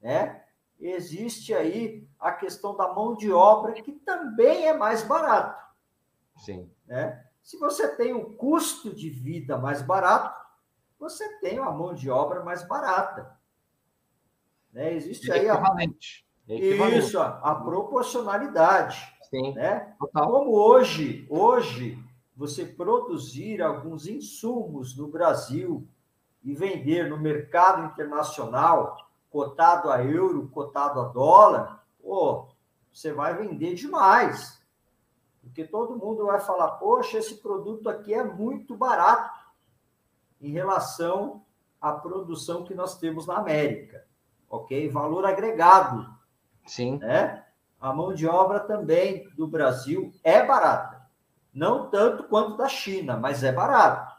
né, 0.00 0.44
existe 0.78 1.52
aí 1.52 2.06
a 2.20 2.30
questão 2.30 2.76
da 2.76 2.86
mão 2.92 3.16
de 3.16 3.32
obra, 3.32 3.72
que 3.72 3.90
também 3.90 4.68
é 4.68 4.72
mais 4.72 5.02
barato. 5.02 5.60
Sim. 6.36 6.70
Né? 6.86 7.24
Se 7.42 7.58
você 7.58 7.88
tem 7.96 8.14
um 8.14 8.32
custo 8.36 8.94
de 8.94 9.10
vida 9.10 9.58
mais 9.58 9.82
barato, 9.82 10.40
você 11.00 11.28
tem 11.40 11.58
uma 11.58 11.72
mão 11.72 11.94
de 11.94 12.08
obra 12.08 12.44
mais 12.44 12.62
barata. 12.62 13.36
Né? 14.72 14.94
Existe 14.94 15.28
é 15.32 15.34
aí. 15.34 15.48
A... 15.48 15.60
É. 16.48 16.54
Isso, 16.96 17.20
a, 17.20 17.54
proporcionalidade. 17.56 19.17
Sim. 19.30 19.52
Né? 19.54 19.94
Como 20.12 20.52
hoje, 20.52 21.26
hoje, 21.28 21.98
você 22.36 22.64
produzir 22.64 23.60
alguns 23.62 24.06
insumos 24.06 24.96
no 24.96 25.08
Brasil 25.08 25.86
e 26.42 26.54
vender 26.54 27.10
no 27.10 27.18
mercado 27.18 27.84
internacional, 27.86 28.96
cotado 29.28 29.90
a 29.90 30.04
euro, 30.04 30.48
cotado 30.48 31.00
a 31.00 31.08
dólar, 31.08 31.84
pô, 32.00 32.48
você 32.92 33.12
vai 33.12 33.36
vender 33.36 33.74
demais. 33.74 34.58
Porque 35.42 35.64
todo 35.64 35.96
mundo 35.96 36.26
vai 36.26 36.40
falar, 36.40 36.72
poxa, 36.72 37.18
esse 37.18 37.36
produto 37.36 37.88
aqui 37.88 38.14
é 38.14 38.22
muito 38.22 38.76
barato 38.76 39.38
em 40.40 40.50
relação 40.50 41.42
à 41.80 41.92
produção 41.92 42.64
que 42.64 42.74
nós 42.74 42.98
temos 42.98 43.26
na 43.26 43.36
América. 43.36 44.06
Ok? 44.48 44.88
Valor 44.90 45.24
agregado. 45.24 46.06
Sim. 46.66 46.98
Né? 46.98 47.44
A 47.80 47.92
mão 47.92 48.12
de 48.12 48.26
obra 48.26 48.60
também 48.60 49.28
do 49.36 49.46
Brasil 49.46 50.12
é 50.24 50.44
barata. 50.44 51.06
Não 51.54 51.88
tanto 51.90 52.24
quanto 52.24 52.56
da 52.56 52.68
China, 52.68 53.16
mas 53.16 53.42
é 53.42 53.52
barato. 53.52 54.16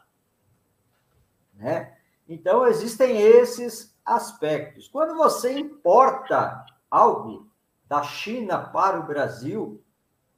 Né? 1.54 1.96
Então, 2.28 2.66
existem 2.66 3.20
esses 3.20 3.96
aspectos. 4.04 4.88
Quando 4.88 5.14
você 5.14 5.58
importa 5.58 6.64
algo 6.90 7.48
da 7.86 8.02
China 8.02 8.58
para 8.58 8.98
o 8.98 9.06
Brasil, 9.06 9.82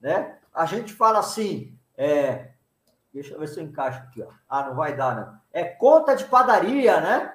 né? 0.01 0.39
a 0.53 0.67
gente 0.67 0.93
fala 0.93 1.21
assim, 1.21 1.79
é, 1.97 2.53
deixa 3.13 3.35
eu 3.35 3.41
ver 3.41 3.49
se 3.49 3.61
eu 3.61 3.65
encaixo 3.65 4.01
aqui, 4.01 4.23
ó. 4.23 4.29
Ah, 4.49 4.65
não 4.65 4.75
vai 4.75 4.97
dar, 4.97 5.15
não. 5.15 5.41
É 5.53 5.65
conta 5.65 6.17
de 6.17 6.25
padaria, 6.25 7.01
né? 7.01 7.35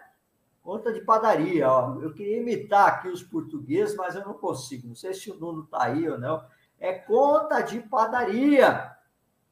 Conta 0.68 0.92
de 0.92 1.00
padaria, 1.00 1.72
ó. 1.72 1.98
Eu 2.02 2.14
queria 2.14 2.42
imitar 2.42 2.90
aqui 2.90 3.08
os 3.08 3.24
portugueses, 3.24 3.96
mas 3.96 4.16
eu 4.16 4.26
não 4.26 4.34
consigo. 4.34 4.90
Não 4.90 4.96
sei 4.96 5.14
se 5.14 5.32
o 5.32 5.40
Nuno 5.40 5.66
tá 5.66 5.84
aí 5.84 6.10
ou 6.10 6.20
não. 6.20 6.46
É 6.78 6.92
conta 6.92 7.62
de 7.62 7.80
padaria. 7.80 8.94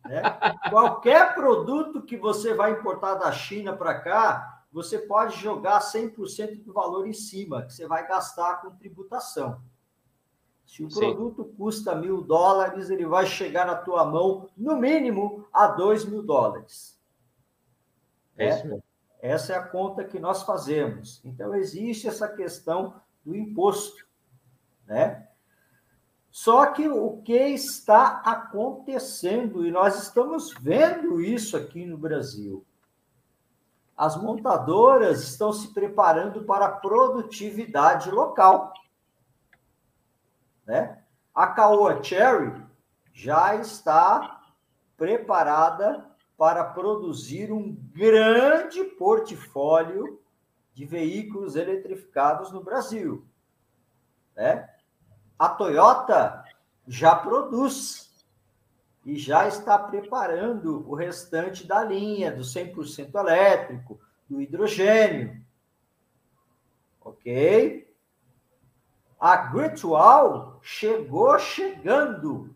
Né? 0.04 0.22
Qualquer 0.70 1.34
produto 1.34 2.02
que 2.02 2.18
você 2.18 2.54
vai 2.54 2.74
importar 2.74 3.16
da 3.16 3.32
China 3.32 3.72
para 3.72 3.98
cá, 3.98 4.66
você 4.70 5.00
pode 5.00 5.40
jogar 5.40 5.80
100% 5.80 6.62
do 6.66 6.74
valor 6.74 7.08
em 7.08 7.14
cima, 7.14 7.62
que 7.62 7.74
você 7.74 7.88
vai 7.88 8.06
gastar 8.06 8.60
com 8.62 8.76
tributação. 8.76 9.62
Se 10.66 10.84
o 10.84 10.92
Sim. 10.92 11.00
produto 11.00 11.46
custa 11.58 11.96
mil 11.96 12.24
dólares, 12.24 12.90
ele 12.90 13.06
vai 13.06 13.26
chegar 13.26 13.66
na 13.66 13.76
tua 13.76 14.04
mão, 14.04 14.50
no 14.58 14.76
mínimo, 14.76 15.48
a 15.54 15.68
dois 15.68 16.04
mil 16.04 16.22
dólares. 16.22 17.00
É, 18.36 18.50
é. 18.50 18.80
Essa 19.26 19.54
é 19.54 19.56
a 19.56 19.64
conta 19.64 20.04
que 20.04 20.20
nós 20.20 20.44
fazemos. 20.44 21.20
Então, 21.26 21.56
existe 21.56 22.08
essa 22.08 22.28
questão 22.28 23.02
do 23.26 23.36
imposto. 23.36 24.06
Né? 24.86 25.28
Só 26.30 26.68
que 26.68 26.88
o 26.88 27.24
que 27.24 27.34
está 27.34 28.22
acontecendo, 28.24 29.66
e 29.66 29.72
nós 29.72 30.00
estamos 30.04 30.54
vendo 30.54 31.20
isso 31.20 31.58
aqui 31.58 31.88
no 31.88 31.98
Brasil, 31.98 32.64
as 33.98 34.16
montadoras 34.16 35.24
estão 35.24 35.52
se 35.52 35.74
preparando 35.74 36.44
para 36.44 36.68
a 36.68 36.72
produtividade 36.72 38.12
local. 38.12 38.74
Né? 40.68 41.02
A 41.34 41.48
Caoa 41.48 42.04
Cherry 42.04 42.64
já 43.12 43.56
está 43.56 44.44
preparada 44.96 46.15
para 46.38 46.64
produzir 46.64 47.52
um 47.52 47.74
grande 47.94 48.84
portfólio 48.84 50.22
de 50.74 50.86
veículos 50.86 51.56
eletrificados 51.56 52.52
no 52.52 52.62
Brasil. 52.62 53.26
Né? 54.36 54.70
A 55.40 55.48
Toyota 55.50 56.44
já 56.88 57.16
produz 57.16 58.14
e 59.06 59.18
já 59.18 59.48
está 59.48 59.78
preparando 59.78 60.90
o 60.90 60.96
restante 60.96 61.66
da 61.66 61.84
linha 61.84 62.32
do 62.32 62.42
100% 62.42 63.16
elétrico, 63.16 64.00
do 64.28 64.42
hidrogênio. 64.42 65.46
Ok? 67.00 67.88
A 69.20 69.38
Virtual 69.52 70.60
chegou 70.62 71.38
chegando, 71.40 72.54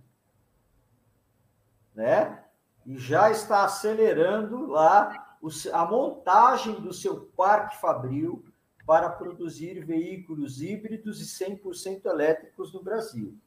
né? 1.94 2.44
E 2.86 2.98
já 2.98 3.30
está 3.30 3.64
acelerando 3.64 4.68
lá 4.68 5.38
a 5.74 5.86
montagem 5.86 6.82
do 6.82 6.94
seu 6.94 7.32
parque 7.38 7.78
fabril 7.78 8.44
para 8.86 9.10
produzir 9.10 9.86
veículos 9.86 10.62
híbridos 10.62 11.22
e 11.22 11.46
100% 11.46 12.06
elétricos 12.06 12.74
no 12.74 12.84
Brasil, 12.84 13.38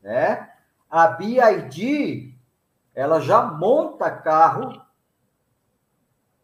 né? 0.00 0.52
A 0.88 1.08
BID, 1.08 2.34
ela 2.94 3.20
já 3.20 3.42
monta 3.42 4.10
carro 4.10 4.80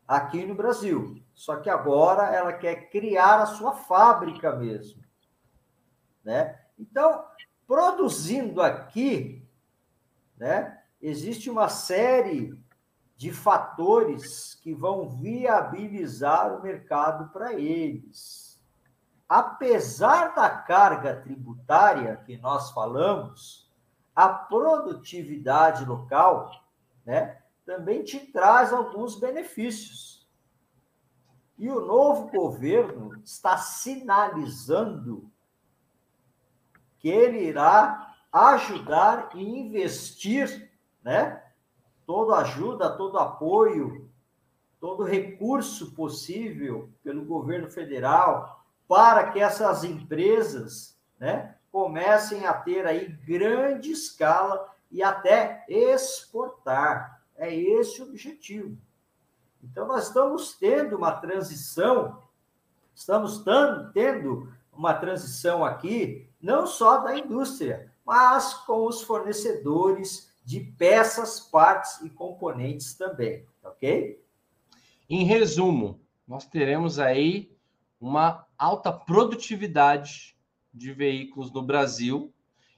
aqui 0.06 0.44
no 0.44 0.54
Brasil. 0.54 1.22
Só 1.34 1.56
que 1.56 1.70
agora 1.70 2.34
ela 2.34 2.52
quer 2.52 2.90
criar 2.90 3.40
a 3.40 3.46
sua 3.46 3.72
fábrica 3.72 4.54
mesmo. 4.54 5.02
Né? 6.22 6.58
Então, 6.78 7.24
produzindo 7.66 8.62
aqui, 8.62 9.46
né, 10.36 10.83
existe 11.06 11.50
uma 11.50 11.68
série 11.68 12.58
de 13.14 13.30
fatores 13.30 14.54
que 14.54 14.74
vão 14.74 15.10
viabilizar 15.10 16.58
o 16.58 16.62
mercado 16.62 17.30
para 17.30 17.52
eles. 17.52 18.58
Apesar 19.28 20.34
da 20.34 20.48
carga 20.48 21.14
tributária 21.14 22.16
que 22.24 22.38
nós 22.38 22.70
falamos, 22.70 23.70
a 24.16 24.30
produtividade 24.30 25.84
local, 25.84 26.50
né, 27.04 27.38
também 27.66 28.02
te 28.02 28.18
traz 28.20 28.72
alguns 28.72 29.20
benefícios. 29.20 30.26
E 31.58 31.68
o 31.68 31.80
novo 31.80 32.30
governo 32.30 33.20
está 33.22 33.58
sinalizando 33.58 35.30
que 36.98 37.10
ele 37.10 37.44
irá 37.44 38.14
ajudar 38.34 39.30
e 39.34 39.42
investir, 39.42 40.63
né? 41.04 41.42
Toda 42.06 42.38
ajuda, 42.38 42.96
todo 42.96 43.18
apoio, 43.18 44.10
todo 44.80 45.04
recurso 45.04 45.92
possível 45.92 46.90
pelo 47.02 47.24
governo 47.24 47.70
federal 47.70 48.64
para 48.88 49.30
que 49.30 49.40
essas 49.40 49.84
empresas, 49.84 50.98
né, 51.18 51.54
comecem 51.72 52.46
a 52.46 52.52
ter 52.52 52.86
aí 52.86 53.08
grande 53.08 53.92
escala 53.92 54.70
e 54.90 55.02
até 55.02 55.64
exportar. 55.68 57.22
É 57.36 57.52
esse 57.54 58.00
o 58.00 58.04
objetivo. 58.04 58.76
Então, 59.62 59.86
nós 59.86 60.08
estamos 60.08 60.52
tendo 60.52 60.96
uma 60.96 61.12
transição, 61.12 62.22
estamos 62.94 63.42
tendo 63.92 64.52
uma 64.72 64.94
transição 64.94 65.64
aqui, 65.64 66.28
não 66.40 66.66
só 66.66 66.98
da 66.98 67.16
indústria, 67.16 67.90
mas 68.04 68.52
com 68.52 68.86
os 68.86 69.02
fornecedores 69.02 70.30
de 70.44 70.60
peças, 70.60 71.40
partes 71.40 72.00
e 72.02 72.10
componentes 72.10 72.94
também, 72.94 73.46
ok? 73.62 74.22
Em 75.08 75.24
resumo, 75.24 76.00
nós 76.26 76.46
teremos 76.46 76.98
aí 76.98 77.54
uma 78.00 78.46
alta 78.58 78.92
produtividade 78.92 80.36
de 80.72 80.92
veículos 80.92 81.52
no 81.52 81.62
Brasil. 81.62 82.32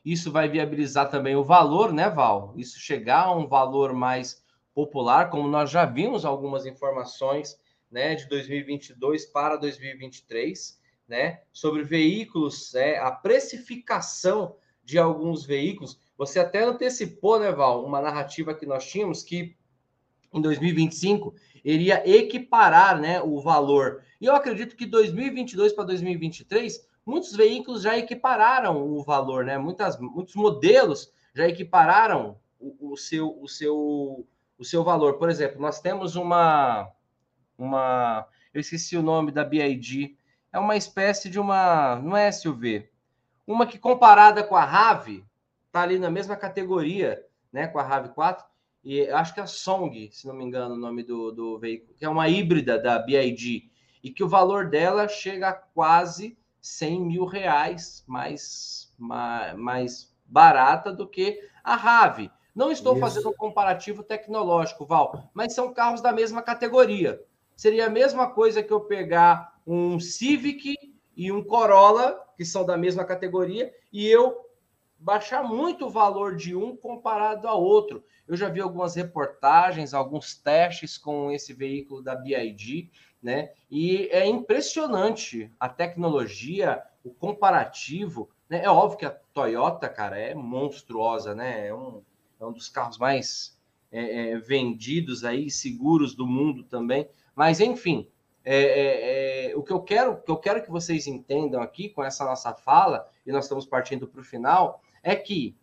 Isso 0.05 0.31
vai 0.31 0.49
viabilizar 0.49 1.11
também 1.11 1.35
o 1.35 1.45
valor, 1.45 1.93
né, 1.93 2.09
Val? 2.09 2.55
Isso 2.57 2.79
chegar 2.79 3.25
a 3.25 3.35
um 3.35 3.47
valor 3.47 3.93
mais 3.93 4.45
popular, 4.75 5.31
como 5.31 5.49
nós 5.49 5.71
já 5.71 5.85
vimos 5.85 6.25
algumas 6.25 6.67
informações 6.67 7.59
né, 7.91 8.15
de 8.15 8.29
2022 8.29 9.27
para 9.27 9.57
2023, 9.57 10.79
né, 11.09 11.41
sobre 11.53 11.83
veículos, 11.83 12.75
é, 12.75 12.99
a 12.99 13.11
precificação 13.11 14.57
de 14.85 14.99
alguns 14.99 15.45
veículos. 15.45 15.99
Você 16.17 16.39
até 16.39 16.63
antecipou, 16.63 17.39
né, 17.39 17.53
Val, 17.53 17.85
uma 17.85 18.01
narrativa 18.01 18.55
que 18.55 18.67
nós 18.67 18.89
tínhamos 18.89 19.23
que 19.23 19.57
em 20.33 20.41
2025 20.41 21.35
iria 21.65 22.09
equiparar 22.09 23.01
né, 23.01 23.21
o 23.23 23.41
valor. 23.41 24.03
E 24.21 24.27
eu 24.27 24.35
acredito 24.35 24.77
que 24.77 24.87
2022 24.87 25.73
para 25.73 25.85
2023, 25.85 26.87
muitos 27.05 27.35
veículos 27.35 27.83
já 27.83 27.97
equipararam 27.97 28.83
o 28.83 29.03
valor, 29.03 29.45
né? 29.45 29.59
Muitas, 29.59 29.99
muitos 29.99 30.35
modelos 30.35 31.13
já 31.35 31.47
equipararam 31.47 32.39
o, 32.59 32.93
o 32.93 32.97
seu, 32.97 33.39
o 33.41 33.49
seu 33.49 34.27
o 34.59 34.65
seu 34.65 34.83
valor. 34.83 35.15
Por 35.15 35.29
exemplo, 35.29 35.61
nós 35.61 35.81
temos 35.81 36.17
uma, 36.17 36.91
uma, 37.59 38.27
eu 38.53 38.61
esqueci 38.61 38.97
o 38.97 39.03
nome 39.03 39.31
da 39.31 39.45
BID, 39.45 40.17
é 40.53 40.59
uma 40.59 40.77
espécie 40.77 41.29
de 41.29 41.39
uma, 41.39 41.97
não 41.97 42.17
é 42.17 42.31
SUV, 42.33 42.89
uma 43.47 43.67
que 43.67 43.79
comparada 43.79 44.43
com 44.43 44.57
a 44.57 44.65
RAV, 44.65 45.25
está 45.77 45.83
ali 45.83 45.99
na 45.99 46.11
mesma 46.11 46.37
categoria, 46.37 47.23
né, 47.53 47.67
com 47.67 47.79
a 47.79 47.83
RAV 47.83 48.09
4, 48.15 48.45
e 48.83 49.07
acho 49.11 49.35
que 49.35 49.41
é 49.41 49.43
a 49.43 49.47
Song, 49.47 50.09
se 50.11 50.27
não 50.27 50.35
me 50.35 50.43
engano, 50.43 50.75
o 50.75 50.79
nome 50.79 51.03
do, 51.03 51.31
do 51.31 51.59
veículo, 51.59 51.93
que 51.95 52.05
é 52.05 52.09
uma 52.09 52.29
híbrida 52.29 52.79
da 52.79 52.99
BID, 52.99 53.71
e 54.03 54.11
que 54.11 54.25
o 54.25 54.29
valor 54.29 54.71
dela 54.71 55.07
chega 55.07 55.51
a 55.51 55.53
quase 55.53 56.39
100 56.63 57.01
mil 57.03 57.25
reais 57.27 58.05
mais, 58.07 58.95
mais, 58.97 59.55
mais 59.59 60.17
barata 60.25 60.93
do 60.93 61.07
que 61.07 61.41
a 61.63 61.77
RAV. 61.77 62.31
Não 62.55 62.71
estou 62.71 62.93
Isso. 62.95 63.01
fazendo 63.01 63.29
um 63.29 63.35
comparativo 63.35 64.03
tecnológico, 64.03 64.87
Val, 64.87 65.31
mas 65.35 65.55
são 65.55 65.75
carros 65.75 66.01
da 66.01 66.13
mesma 66.13 66.41
categoria. 66.41 67.23
Seria 67.55 67.87
a 67.87 67.91
mesma 67.91 68.31
coisa 68.31 68.63
que 68.63 68.73
eu 68.73 68.81
pegar 68.81 69.59
um 69.67 70.01
Civic 70.01 70.75
e 71.15 71.31
um 71.31 71.45
Corolla, 71.45 72.19
que 72.37 72.45
são 72.45 72.65
da 72.65 72.77
mesma 72.77 73.05
categoria, 73.05 73.73
e 73.93 74.07
eu 74.07 74.46
baixar 74.99 75.43
muito 75.43 75.87
o 75.87 75.91
valor 75.91 76.37
de 76.37 76.55
um 76.55 76.77
comparado 76.77 77.47
ao 77.47 77.63
outro. 77.63 78.05
Eu 78.27 78.37
já 78.37 78.49
vi 78.49 78.61
algumas 78.61 78.95
reportagens, 78.95 79.95
alguns 79.95 80.35
testes 80.35 80.99
com 80.99 81.31
esse 81.31 81.53
veículo 81.53 82.03
da 82.03 82.15
BID, 82.15 82.91
né? 83.23 83.53
E 83.71 84.09
é 84.11 84.27
impressionante 84.27 85.53
a 85.59 85.69
tecnologia, 85.69 86.83
o 87.05 87.11
comparativo. 87.11 88.31
Né? 88.49 88.65
É 88.65 88.71
óbvio 88.71 88.99
que 88.99 89.07
a 89.07 89.11
Toyota, 89.11 89.89
cara, 89.89 90.19
é 90.19 90.35
monstruosa, 90.35 91.35
né? 91.35 91.69
É 91.69 91.75
um, 91.75 92.03
é 92.41 92.45
um 92.45 92.53
dos 92.53 92.69
carros 92.69 92.99
mais 92.99 93.57
é, 93.91 94.31
é, 94.31 94.39
vendidos 94.39 95.25
aí, 95.25 95.51
seguros 95.51 96.15
do 96.15 96.27
mundo 96.27 96.65
também. 96.65 97.09
Mas, 97.35 97.61
enfim, 97.61 98.09
é, 98.45 98.63
é, 98.63 99.51
é, 99.51 99.57
o 99.57 99.63
que 99.63 99.73
eu 99.73 99.81
quero 99.81 100.23
que 100.23 100.31
eu 100.31 100.37
quero 100.37 100.63
que 100.63 100.71
vocês 100.71 101.09
entendam 101.09 101.61
aqui 101.61 101.89
com 101.89 102.03
essa 102.03 102.25
nossa 102.25 102.55
fala, 102.55 103.09
e 103.27 103.33
nós 103.33 103.45
estamos 103.45 103.67
partindo 103.67 104.07
para 104.07 104.21
o 104.21 104.25
final, 104.25 104.81
é 105.07 105.15
que 105.15 105.57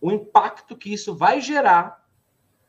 o 0.00 0.10
impacto 0.10 0.76
que 0.76 0.92
isso 0.92 1.14
vai 1.14 1.40
gerar 1.40 2.04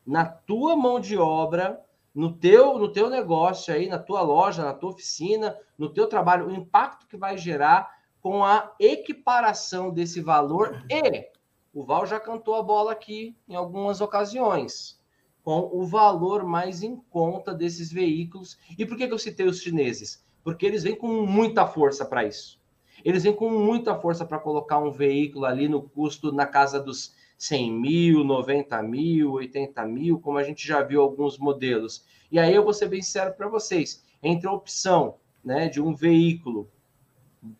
na 0.06 0.24
tua 0.24 0.76
mão 0.76 1.00
de 1.00 1.18
obra, 1.18 1.84
no 2.14 2.32
teu, 2.32 2.78
no 2.78 2.92
teu 2.92 3.10
negócio 3.10 3.74
aí, 3.74 3.88
na 3.88 3.98
tua 3.98 4.22
loja, 4.22 4.64
na 4.64 4.72
tua 4.72 4.90
oficina, 4.90 5.58
no 5.76 5.88
teu 5.88 6.06
trabalho, 6.06 6.46
o 6.46 6.54
impacto 6.54 7.08
que 7.08 7.16
vai 7.16 7.36
gerar 7.36 7.92
com 8.20 8.44
a 8.44 8.72
equiparação 8.78 9.92
desse 9.92 10.20
valor 10.20 10.80
e 10.88 11.28
o 11.74 11.82
Val 11.84 12.06
já 12.06 12.20
cantou 12.20 12.54
a 12.54 12.62
bola 12.62 12.92
aqui 12.92 13.36
em 13.48 13.56
algumas 13.56 14.00
ocasiões, 14.00 15.02
com 15.42 15.68
o 15.72 15.84
valor 15.84 16.44
mais 16.44 16.84
em 16.84 16.94
conta 17.10 17.52
desses 17.52 17.90
veículos. 17.90 18.56
E 18.78 18.86
por 18.86 18.96
que, 18.96 19.08
que 19.08 19.12
eu 19.12 19.18
citei 19.18 19.46
os 19.46 19.60
chineses? 19.60 20.24
Porque 20.44 20.64
eles 20.64 20.84
vêm 20.84 20.94
com 20.94 21.08
muita 21.26 21.66
força 21.66 22.04
para 22.04 22.24
isso. 22.24 22.60
Eles 23.06 23.22
vêm 23.22 23.32
com 23.32 23.48
muita 23.48 23.94
força 23.94 24.24
para 24.24 24.36
colocar 24.36 24.80
um 24.80 24.90
veículo 24.90 25.44
ali 25.44 25.68
no 25.68 25.80
custo 25.80 26.32
na 26.32 26.44
casa 26.44 26.80
dos 26.80 27.14
100 27.38 27.72
mil, 27.72 28.24
90 28.24 28.82
mil, 28.82 29.34
80 29.34 29.86
mil, 29.86 30.18
como 30.18 30.38
a 30.38 30.42
gente 30.42 30.66
já 30.66 30.82
viu 30.82 31.00
alguns 31.00 31.38
modelos. 31.38 32.04
E 32.32 32.36
aí 32.36 32.52
eu 32.52 32.64
vou 32.64 32.74
ser 32.74 32.88
bem 32.88 33.00
sincero 33.00 33.32
para 33.34 33.46
vocês: 33.46 34.04
entre 34.20 34.48
a 34.48 34.52
opção 34.52 35.18
né, 35.44 35.68
de 35.68 35.80
um 35.80 35.94
veículo 35.94 36.68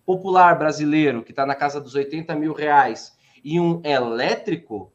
popular 0.05 0.59
brasileiro 0.59 1.22
que 1.22 1.30
está 1.30 1.47
na 1.47 1.55
casa 1.55 1.80
dos 1.80 1.94
80 1.94 2.34
mil 2.34 2.53
reais 2.53 3.16
e 3.44 3.61
um 3.61 3.80
elétrico, 3.84 4.90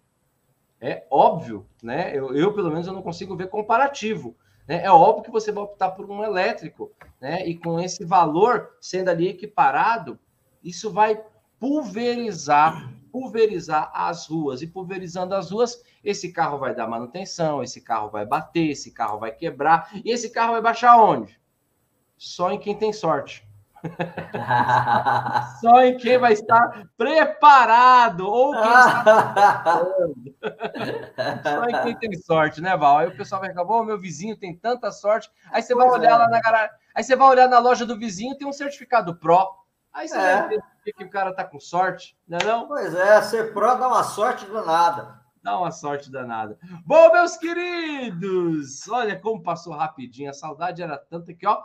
é 0.82 1.06
óbvio, 1.10 1.66
né? 1.82 2.12
Eu, 2.14 2.36
eu, 2.36 2.54
pelo 2.54 2.72
menos, 2.72 2.88
eu 2.88 2.94
não 2.94 3.02
consigo 3.02 3.38
ver 3.38 3.48
comparativo. 3.48 4.36
Né? 4.68 4.84
É 4.84 4.92
óbvio 4.92 5.24
que 5.24 5.32
você 5.32 5.50
vai 5.50 5.64
optar 5.64 5.92
por 5.92 6.12
um 6.12 6.22
elétrico, 6.22 6.92
né? 7.22 7.48
E 7.48 7.56
com 7.56 7.80
esse 7.80 8.04
valor 8.04 8.76
sendo 8.82 9.08
ali 9.08 9.30
equiparado, 9.30 10.20
isso 10.64 10.92
vai 10.92 11.22
pulverizar, 11.60 12.92
pulverizar 13.12 13.92
as 13.94 14.28
ruas. 14.28 14.62
E 14.62 14.68
pulverizando 14.68 15.36
as 15.36 15.52
ruas, 15.52 15.84
esse 16.04 16.32
carro 16.32 16.58
vai 16.58 16.74
dar 16.74 16.88
manutenção, 16.88 17.62
esse 17.62 17.82
carro 17.82 18.10
vai 18.10 18.26
bater, 18.26 18.72
esse 18.72 18.92
carro 18.92 19.20
vai 19.20 19.32
quebrar, 19.32 19.90
e 20.04 20.12
esse 20.12 20.30
carro 20.30 20.54
vai 20.54 20.62
baixar 20.62 20.98
onde? 20.98 21.42
só 22.22 22.52
em 22.52 22.60
quem 22.60 22.78
tem 22.78 22.94
sorte. 22.94 23.50
Só 25.60 25.82
em 25.82 25.98
quem 25.98 26.20
vai 26.20 26.34
estar 26.34 26.88
preparado 26.96 28.28
ou 28.28 28.52
quem 28.52 28.62
está 28.62 29.82
Só 31.44 31.66
em 31.66 31.82
quem 31.82 31.96
tem 31.96 32.14
sorte, 32.20 32.62
né, 32.62 32.78
Val? 32.78 33.00
Aí 33.00 33.08
o 33.08 33.18
pessoal 33.18 33.42
vai 33.42 33.50
ficar, 33.50 33.64
bom, 33.64 33.84
meu 33.84 33.98
vizinho 33.98 34.38
tem 34.38 34.56
tanta 34.56 34.92
sorte. 34.92 35.32
Aí 35.52 35.64
você 35.64 35.74
vai 35.74 35.90
olhar 35.90 36.12
é. 36.12 36.16
lá 36.16 36.30
na 36.30 36.40
garagem, 36.40 36.76
aí 36.94 37.04
você 37.04 37.16
vai 37.16 37.28
olhar 37.28 37.48
na 37.50 37.58
loja 37.58 37.84
do 37.84 37.98
vizinho, 37.98 38.38
tem 38.38 38.48
um 38.48 38.54
certificado 38.54 39.16
Pro. 39.16 39.48
Aí 39.94 40.08
você 40.08 40.18
é. 40.18 40.38
vai 40.38 40.50
ver 40.50 40.94
que 40.94 41.04
o 41.04 41.10
cara 41.10 41.34
tá 41.34 41.44
com 41.44 41.60
sorte, 41.60 42.18
não 42.28 42.38
é 42.38 42.44
não? 42.44 42.68
Pois 42.68 42.94
é, 42.96 43.22
ser 43.22 43.54
Pro 43.54 43.76
dá 43.76 43.88
uma 43.88 44.04
sorte 44.04 44.46
danada. 44.46 45.20
Dá 45.44 45.58
uma 45.58 45.72
sorte 45.72 46.12
danada. 46.12 46.58
Bom, 46.86 47.12
meus 47.12 47.36
queridos, 47.36 48.88
olha 48.88 49.20
como 49.20 49.42
passou 49.42 49.74
rapidinho. 49.74 50.30
A 50.30 50.34
saudade 50.34 50.84
era 50.84 50.98
tanta 50.98 51.34
que, 51.34 51.48
ó, 51.48 51.64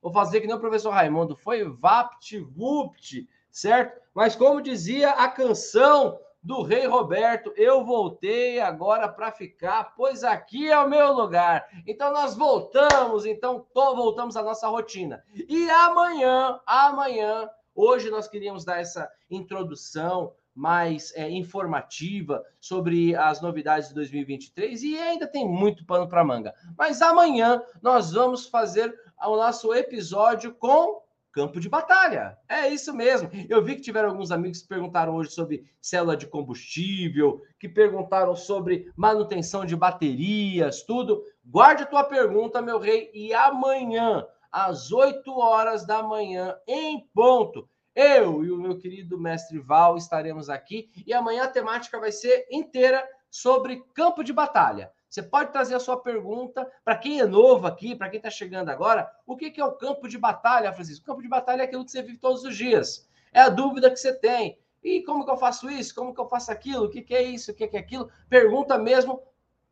Vou 0.00 0.12
fazer 0.12 0.40
que 0.40 0.46
nem 0.46 0.54
o 0.54 0.60
professor 0.60 0.90
Raimundo, 0.90 1.36
foi 1.36 1.64
vapt-vupt, 1.64 3.28
certo? 3.50 4.00
Mas 4.14 4.36
como 4.36 4.62
dizia 4.62 5.10
a 5.10 5.28
canção 5.28 6.18
do 6.40 6.62
Rei 6.62 6.86
Roberto, 6.86 7.52
eu 7.56 7.84
voltei 7.84 8.60
agora 8.60 9.08
para 9.08 9.32
ficar, 9.32 9.94
pois 9.96 10.22
aqui 10.22 10.70
é 10.70 10.78
o 10.78 10.88
meu 10.88 11.12
lugar. 11.12 11.68
Então 11.84 12.12
nós 12.12 12.36
voltamos, 12.36 13.26
então 13.26 13.66
voltamos 13.74 14.36
à 14.36 14.42
nossa 14.42 14.68
rotina. 14.68 15.22
E 15.34 15.68
amanhã, 15.68 16.60
amanhã, 16.64 17.50
hoje 17.78 18.10
nós 18.10 18.26
queríamos 18.26 18.64
dar 18.64 18.80
essa 18.80 19.08
introdução 19.30 20.32
mais 20.54 21.12
é, 21.14 21.30
informativa 21.30 22.44
sobre 22.60 23.14
as 23.14 23.40
novidades 23.40 23.90
de 23.90 23.94
2023 23.94 24.82
e 24.82 24.98
ainda 24.98 25.28
tem 25.28 25.48
muito 25.48 25.86
pano 25.86 26.08
para 26.08 26.24
manga. 26.24 26.52
Mas 26.76 27.00
amanhã 27.00 27.62
nós 27.80 28.12
vamos 28.12 28.46
fazer 28.46 28.92
o 29.22 29.36
nosso 29.36 29.72
episódio 29.72 30.52
com 30.54 31.00
campo 31.32 31.60
de 31.60 31.68
batalha. 31.68 32.36
É 32.48 32.66
isso 32.68 32.92
mesmo. 32.92 33.30
Eu 33.48 33.62
vi 33.62 33.76
que 33.76 33.82
tiveram 33.82 34.08
alguns 34.08 34.32
amigos 34.32 34.62
que 34.62 34.66
perguntaram 34.66 35.14
hoje 35.14 35.30
sobre 35.30 35.64
célula 35.80 36.16
de 36.16 36.26
combustível, 36.26 37.40
que 37.60 37.68
perguntaram 37.68 38.34
sobre 38.34 38.90
manutenção 38.96 39.64
de 39.64 39.76
baterias, 39.76 40.82
tudo. 40.82 41.22
Guarde 41.44 41.84
a 41.84 41.86
tua 41.86 42.02
pergunta, 42.02 42.60
meu 42.60 42.80
rei, 42.80 43.10
e 43.14 43.32
amanhã, 43.32 44.26
às 44.50 44.92
8 44.92 45.30
horas 45.38 45.86
da 45.86 46.02
manhã, 46.02 46.56
em 46.66 47.06
ponto, 47.14 47.68
eu 47.94 48.44
e 48.44 48.50
o 48.50 48.56
meu 48.56 48.78
querido 48.78 49.18
mestre 49.18 49.58
Val 49.58 49.96
estaremos 49.96 50.48
aqui 50.48 50.90
e 51.06 51.12
amanhã 51.12 51.44
a 51.44 51.48
temática 51.48 51.98
vai 51.98 52.12
ser 52.12 52.46
inteira 52.50 53.04
sobre 53.30 53.82
campo 53.94 54.22
de 54.22 54.32
batalha. 54.32 54.92
Você 55.08 55.22
pode 55.22 55.52
trazer 55.52 55.74
a 55.74 55.80
sua 55.80 56.00
pergunta 56.00 56.70
para 56.84 56.96
quem 56.96 57.20
é 57.20 57.26
novo 57.26 57.66
aqui, 57.66 57.96
para 57.96 58.10
quem 58.10 58.18
está 58.18 58.30
chegando 58.30 58.68
agora. 58.68 59.10
O 59.26 59.36
que, 59.36 59.50
que 59.50 59.60
é 59.60 59.64
o 59.64 59.72
campo 59.72 60.06
de 60.06 60.18
batalha, 60.18 60.72
Francisco? 60.72 61.02
O 61.02 61.06
campo 61.06 61.22
de 61.22 61.28
batalha 61.28 61.62
é 61.62 61.64
aquilo 61.64 61.84
que 61.84 61.90
você 61.90 62.02
vive 62.02 62.18
todos 62.18 62.44
os 62.44 62.56
dias. 62.56 63.08
É 63.32 63.40
a 63.40 63.48
dúvida 63.48 63.90
que 63.90 63.96
você 63.96 64.12
tem. 64.12 64.58
E 64.82 65.02
como 65.02 65.24
que 65.24 65.30
eu 65.30 65.36
faço 65.36 65.70
isso? 65.70 65.94
Como 65.94 66.14
que 66.14 66.20
eu 66.20 66.28
faço 66.28 66.52
aquilo? 66.52 66.84
O 66.84 66.90
que, 66.90 67.02
que 67.02 67.14
é 67.14 67.22
isso? 67.22 67.50
O 67.50 67.54
que, 67.54 67.66
que 67.66 67.76
é 67.76 67.80
aquilo? 67.80 68.10
Pergunta 68.28 68.78
mesmo 68.78 69.22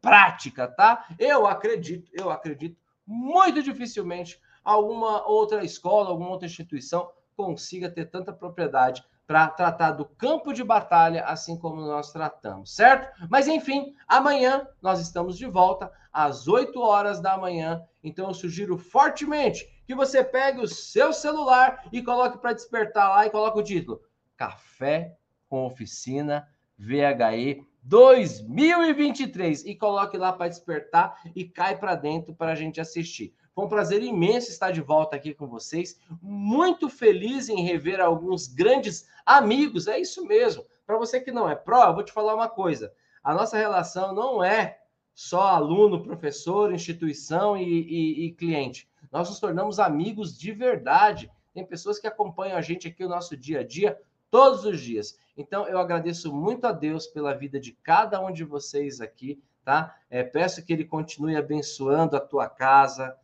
prática, 0.01 0.67
tá? 0.67 1.07
Eu 1.19 1.47
acredito, 1.47 2.11
eu 2.13 2.31
acredito 2.31 2.81
muito 3.07 3.63
dificilmente 3.63 4.41
alguma 4.67 5.25
outra 5.29 5.65
escola, 5.65 6.11
alguma 6.11 6.31
outra 6.31 6.47
instituição 6.47 7.09
consiga 7.37 7.89
ter 7.89 8.07
tanta 8.07 8.33
propriedade 8.33 9.05
para 9.27 9.49
tratar 9.49 9.93
do 9.93 10.05
campo 10.05 10.53
de 10.53 10.65
batalha, 10.65 11.25
assim 11.25 11.57
como 11.57 11.81
nós 11.81 12.13
tratamos, 12.13 12.75
certo? 12.75 13.27
Mas 13.31 13.47
enfim, 13.47 13.95
amanhã 14.09 14.67
nós 14.83 15.01
estamos 15.01 15.39
de 15.39 15.47
volta 15.47 15.91
às 16.13 16.49
8 16.49 16.81
horas 16.81 17.21
da 17.21 17.37
manhã. 17.37 17.83
Então 18.03 18.29
eu 18.29 18.35
sugiro 18.35 18.77
fortemente 18.77 19.69
que 19.87 19.95
você 19.95 20.25
pegue 20.25 20.61
o 20.61 20.69
seu 20.69 21.13
celular 21.13 21.85
e 21.93 22.03
coloque 22.03 22.39
para 22.39 22.53
despertar 22.53 23.09
lá 23.09 23.27
e 23.27 23.31
coloque 23.31 23.59
o 23.59 23.65
título: 23.65 24.01
Café 24.37 25.17
com 25.49 25.65
Oficina 25.65 26.49
VHE 26.79 27.65
2023 27.83 29.65
e 29.65 29.75
coloque 29.77 30.17
lá 30.17 30.33
para 30.33 30.49
despertar 30.49 31.21
e 31.35 31.45
cai 31.45 31.77
para 31.77 31.95
dentro 31.95 32.35
para 32.35 32.53
a 32.53 32.57
gente 32.57 32.81
assistir. 32.81 33.35
Foi 33.57 33.65
um 33.65 33.71
prazer 33.71 34.03
imenso 34.03 34.51
estar 34.51 34.71
de 34.71 34.83
volta 34.83 35.17
aqui 35.17 35.33
com 35.33 35.47
vocês. 35.47 35.99
Muito 36.21 36.91
feliz 36.91 37.49
em 37.49 37.63
rever 37.63 38.03
alguns 38.03 38.47
grandes 38.47 39.09
amigos. 39.25 39.87
É 39.87 39.99
isso 39.99 40.27
mesmo. 40.27 40.63
Para 40.87 40.99
você 40.99 41.23
que 41.23 41.33
não 41.33 41.49
é 41.49 41.55
pró, 41.55 41.87
eu 41.87 41.95
vou 41.95 42.05
te 42.05 42.13
falar 42.13 42.35
uma 42.35 42.51
coisa. 42.51 42.93
A 43.25 43.33
nossa 43.33 43.57
relação 43.57 44.15
não 44.15 44.45
é 44.45 44.81
só 45.15 45.41
aluno, 45.41 46.03
professor, 46.03 46.71
instituição 46.71 47.57
e, 47.57 47.65
e, 47.65 48.27
e 48.27 48.33
cliente. 48.33 48.87
Nós 49.11 49.31
nos 49.31 49.41
tornamos 49.41 49.81
amigos 49.81 50.37
de 50.37 50.53
verdade. 50.53 51.31
Tem 51.55 51.65
pessoas 51.65 51.99
que 51.99 52.07
acompanham 52.07 52.59
a 52.59 52.61
gente 52.61 52.87
aqui 52.87 53.07
o 53.07 53.09
nosso 53.09 53.35
dia 53.39 53.61
a 53.61 53.65
dia 53.67 53.99
todos 54.31 54.67
os 54.67 54.83
dias. 54.83 55.19
Então, 55.35 55.67
eu 55.67 55.79
agradeço 55.79 56.31
muito 56.31 56.67
a 56.67 56.73
Deus 56.73 57.07
pela 57.07 57.33
vida 57.33 57.59
de 57.59 57.73
cada 57.73 58.21
um 58.21 58.31
de 58.31 58.45
vocês 58.45 59.01
aqui, 59.01 59.43
tá? 59.65 59.97
É, 60.11 60.23
peço 60.23 60.63
que 60.63 60.75
Ele 60.75 60.85
continue 60.85 61.37
abençoando 61.37 62.19
a 62.19 62.21
tua 62.21 62.51
casa, 62.51 63.17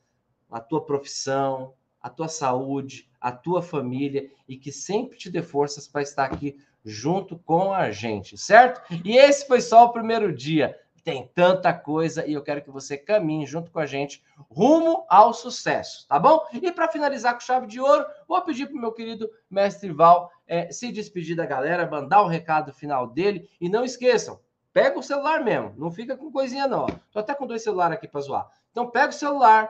a 0.52 0.60
tua 0.60 0.84
profissão, 0.84 1.74
a 2.00 2.10
tua 2.10 2.28
saúde, 2.28 3.08
a 3.20 3.32
tua 3.32 3.62
família 3.62 4.30
e 4.48 4.56
que 4.56 4.72
sempre 4.72 5.16
te 5.16 5.30
dê 5.30 5.42
forças 5.42 5.86
para 5.88 6.02
estar 6.02 6.24
aqui 6.24 6.58
junto 6.84 7.38
com 7.38 7.72
a 7.72 7.90
gente, 7.90 8.36
certo? 8.36 8.82
E 9.04 9.16
esse 9.16 9.46
foi 9.46 9.60
só 9.60 9.84
o 9.84 9.92
primeiro 9.92 10.34
dia. 10.34 10.78
Tem 11.04 11.28
tanta 11.34 11.72
coisa 11.72 12.24
e 12.26 12.32
eu 12.32 12.42
quero 12.42 12.62
que 12.62 12.70
você 12.70 12.96
caminhe 12.96 13.44
junto 13.44 13.72
com 13.72 13.80
a 13.80 13.86
gente 13.86 14.22
rumo 14.48 15.04
ao 15.08 15.34
sucesso, 15.34 16.06
tá 16.06 16.16
bom? 16.18 16.46
E 16.52 16.70
para 16.70 16.86
finalizar 16.86 17.34
com 17.34 17.40
chave 17.40 17.66
de 17.66 17.80
ouro, 17.80 18.06
vou 18.28 18.40
pedir 18.42 18.66
para 18.66 18.76
o 18.76 18.80
meu 18.80 18.92
querido 18.92 19.28
mestre 19.50 19.90
Val 19.92 20.30
é, 20.46 20.70
se 20.70 20.92
despedir 20.92 21.34
da 21.34 21.44
galera, 21.44 21.90
mandar 21.90 22.22
o 22.22 22.28
recado 22.28 22.72
final 22.72 23.08
dele 23.08 23.48
e 23.60 23.68
não 23.68 23.84
esqueçam, 23.84 24.38
pega 24.72 24.96
o 24.96 25.02
celular 25.02 25.42
mesmo, 25.42 25.74
não 25.76 25.90
fica 25.90 26.16
com 26.16 26.30
coisinha 26.30 26.68
não. 26.68 26.86
Tô 27.10 27.18
até 27.18 27.34
com 27.34 27.48
dois 27.48 27.64
celulares 27.64 27.96
aqui 27.96 28.06
para 28.06 28.20
zoar. 28.20 28.48
Então 28.70 28.88
pega 28.88 29.08
o 29.08 29.12
celular, 29.12 29.68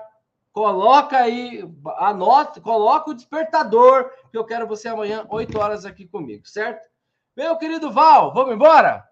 Coloca 0.53 1.17
aí, 1.17 1.65
anota, 1.97 2.61
coloca 2.61 3.11
o 3.11 3.15
despertador, 3.15 4.11
que 4.31 4.37
eu 4.37 4.45
quero 4.45 4.67
você 4.67 4.89
amanhã, 4.89 5.25
8 5.31 5.59
horas 5.59 5.87
aqui 5.87 6.07
comigo, 6.07 6.47
certo? 6.47 6.87
Meu 7.35 7.57
querido 7.57 7.91
Val, 7.91 8.35
vamos 8.35 8.55
embora? 8.55 9.09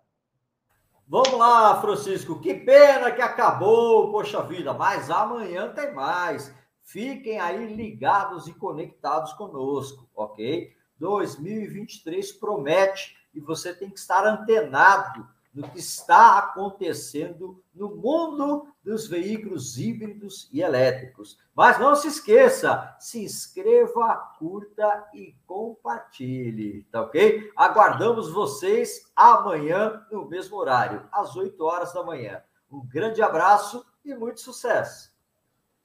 Vamos 1.08 1.32
lá, 1.32 1.80
Francisco. 1.80 2.38
Que 2.40 2.54
pena 2.54 3.10
que 3.10 3.22
acabou, 3.22 4.12
poxa 4.12 4.42
vida, 4.42 4.74
mas 4.74 5.10
amanhã 5.10 5.72
tem 5.72 5.94
mais. 5.94 6.54
Fiquem 6.82 7.40
aí 7.40 7.74
ligados 7.74 8.46
e 8.46 8.52
conectados 8.52 9.32
conosco, 9.32 10.08
ok? 10.14 10.72
2023 10.98 12.32
promete 12.32 13.16
e 13.32 13.40
você 13.40 13.74
tem 13.74 13.88
que 13.88 13.98
estar 13.98 14.26
antenado 14.26 15.26
no 15.52 15.68
que 15.68 15.78
está 15.78 16.38
acontecendo 16.38 17.62
no 17.74 17.96
mundo 17.96 18.68
dos 18.82 19.08
veículos 19.08 19.78
híbridos 19.78 20.48
e 20.52 20.60
elétricos. 20.60 21.38
Mas 21.54 21.78
não 21.78 21.94
se 21.96 22.08
esqueça, 22.08 22.94
se 22.98 23.22
inscreva, 23.22 24.16
curta 24.38 25.08
e 25.12 25.34
compartilhe, 25.46 26.84
tá 26.84 27.02
ok? 27.02 27.50
Aguardamos 27.56 28.30
vocês 28.30 29.10
amanhã 29.14 30.06
no 30.10 30.28
mesmo 30.28 30.56
horário, 30.56 31.08
às 31.12 31.36
8 31.36 31.62
horas 31.64 31.92
da 31.92 32.02
manhã. 32.02 32.42
Um 32.70 32.86
grande 32.86 33.20
abraço 33.20 33.84
e 34.04 34.14
muito 34.14 34.40
sucesso. 34.40 35.10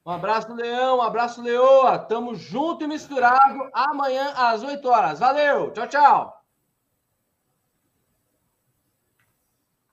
Um 0.05 0.11
abraço, 0.11 0.53
Leão, 0.53 0.99
um 0.99 1.01
abraço, 1.01 1.41
Leoa. 1.41 1.97
Tamo 1.97 2.35
junto 2.35 2.83
e 2.83 2.87
misturado 2.87 3.67
amanhã 3.73 4.33
às 4.35 4.61
8 4.61 4.87
horas. 4.87 5.19
Valeu, 5.19 5.71
tchau, 5.71 5.87
tchau. 5.87 6.34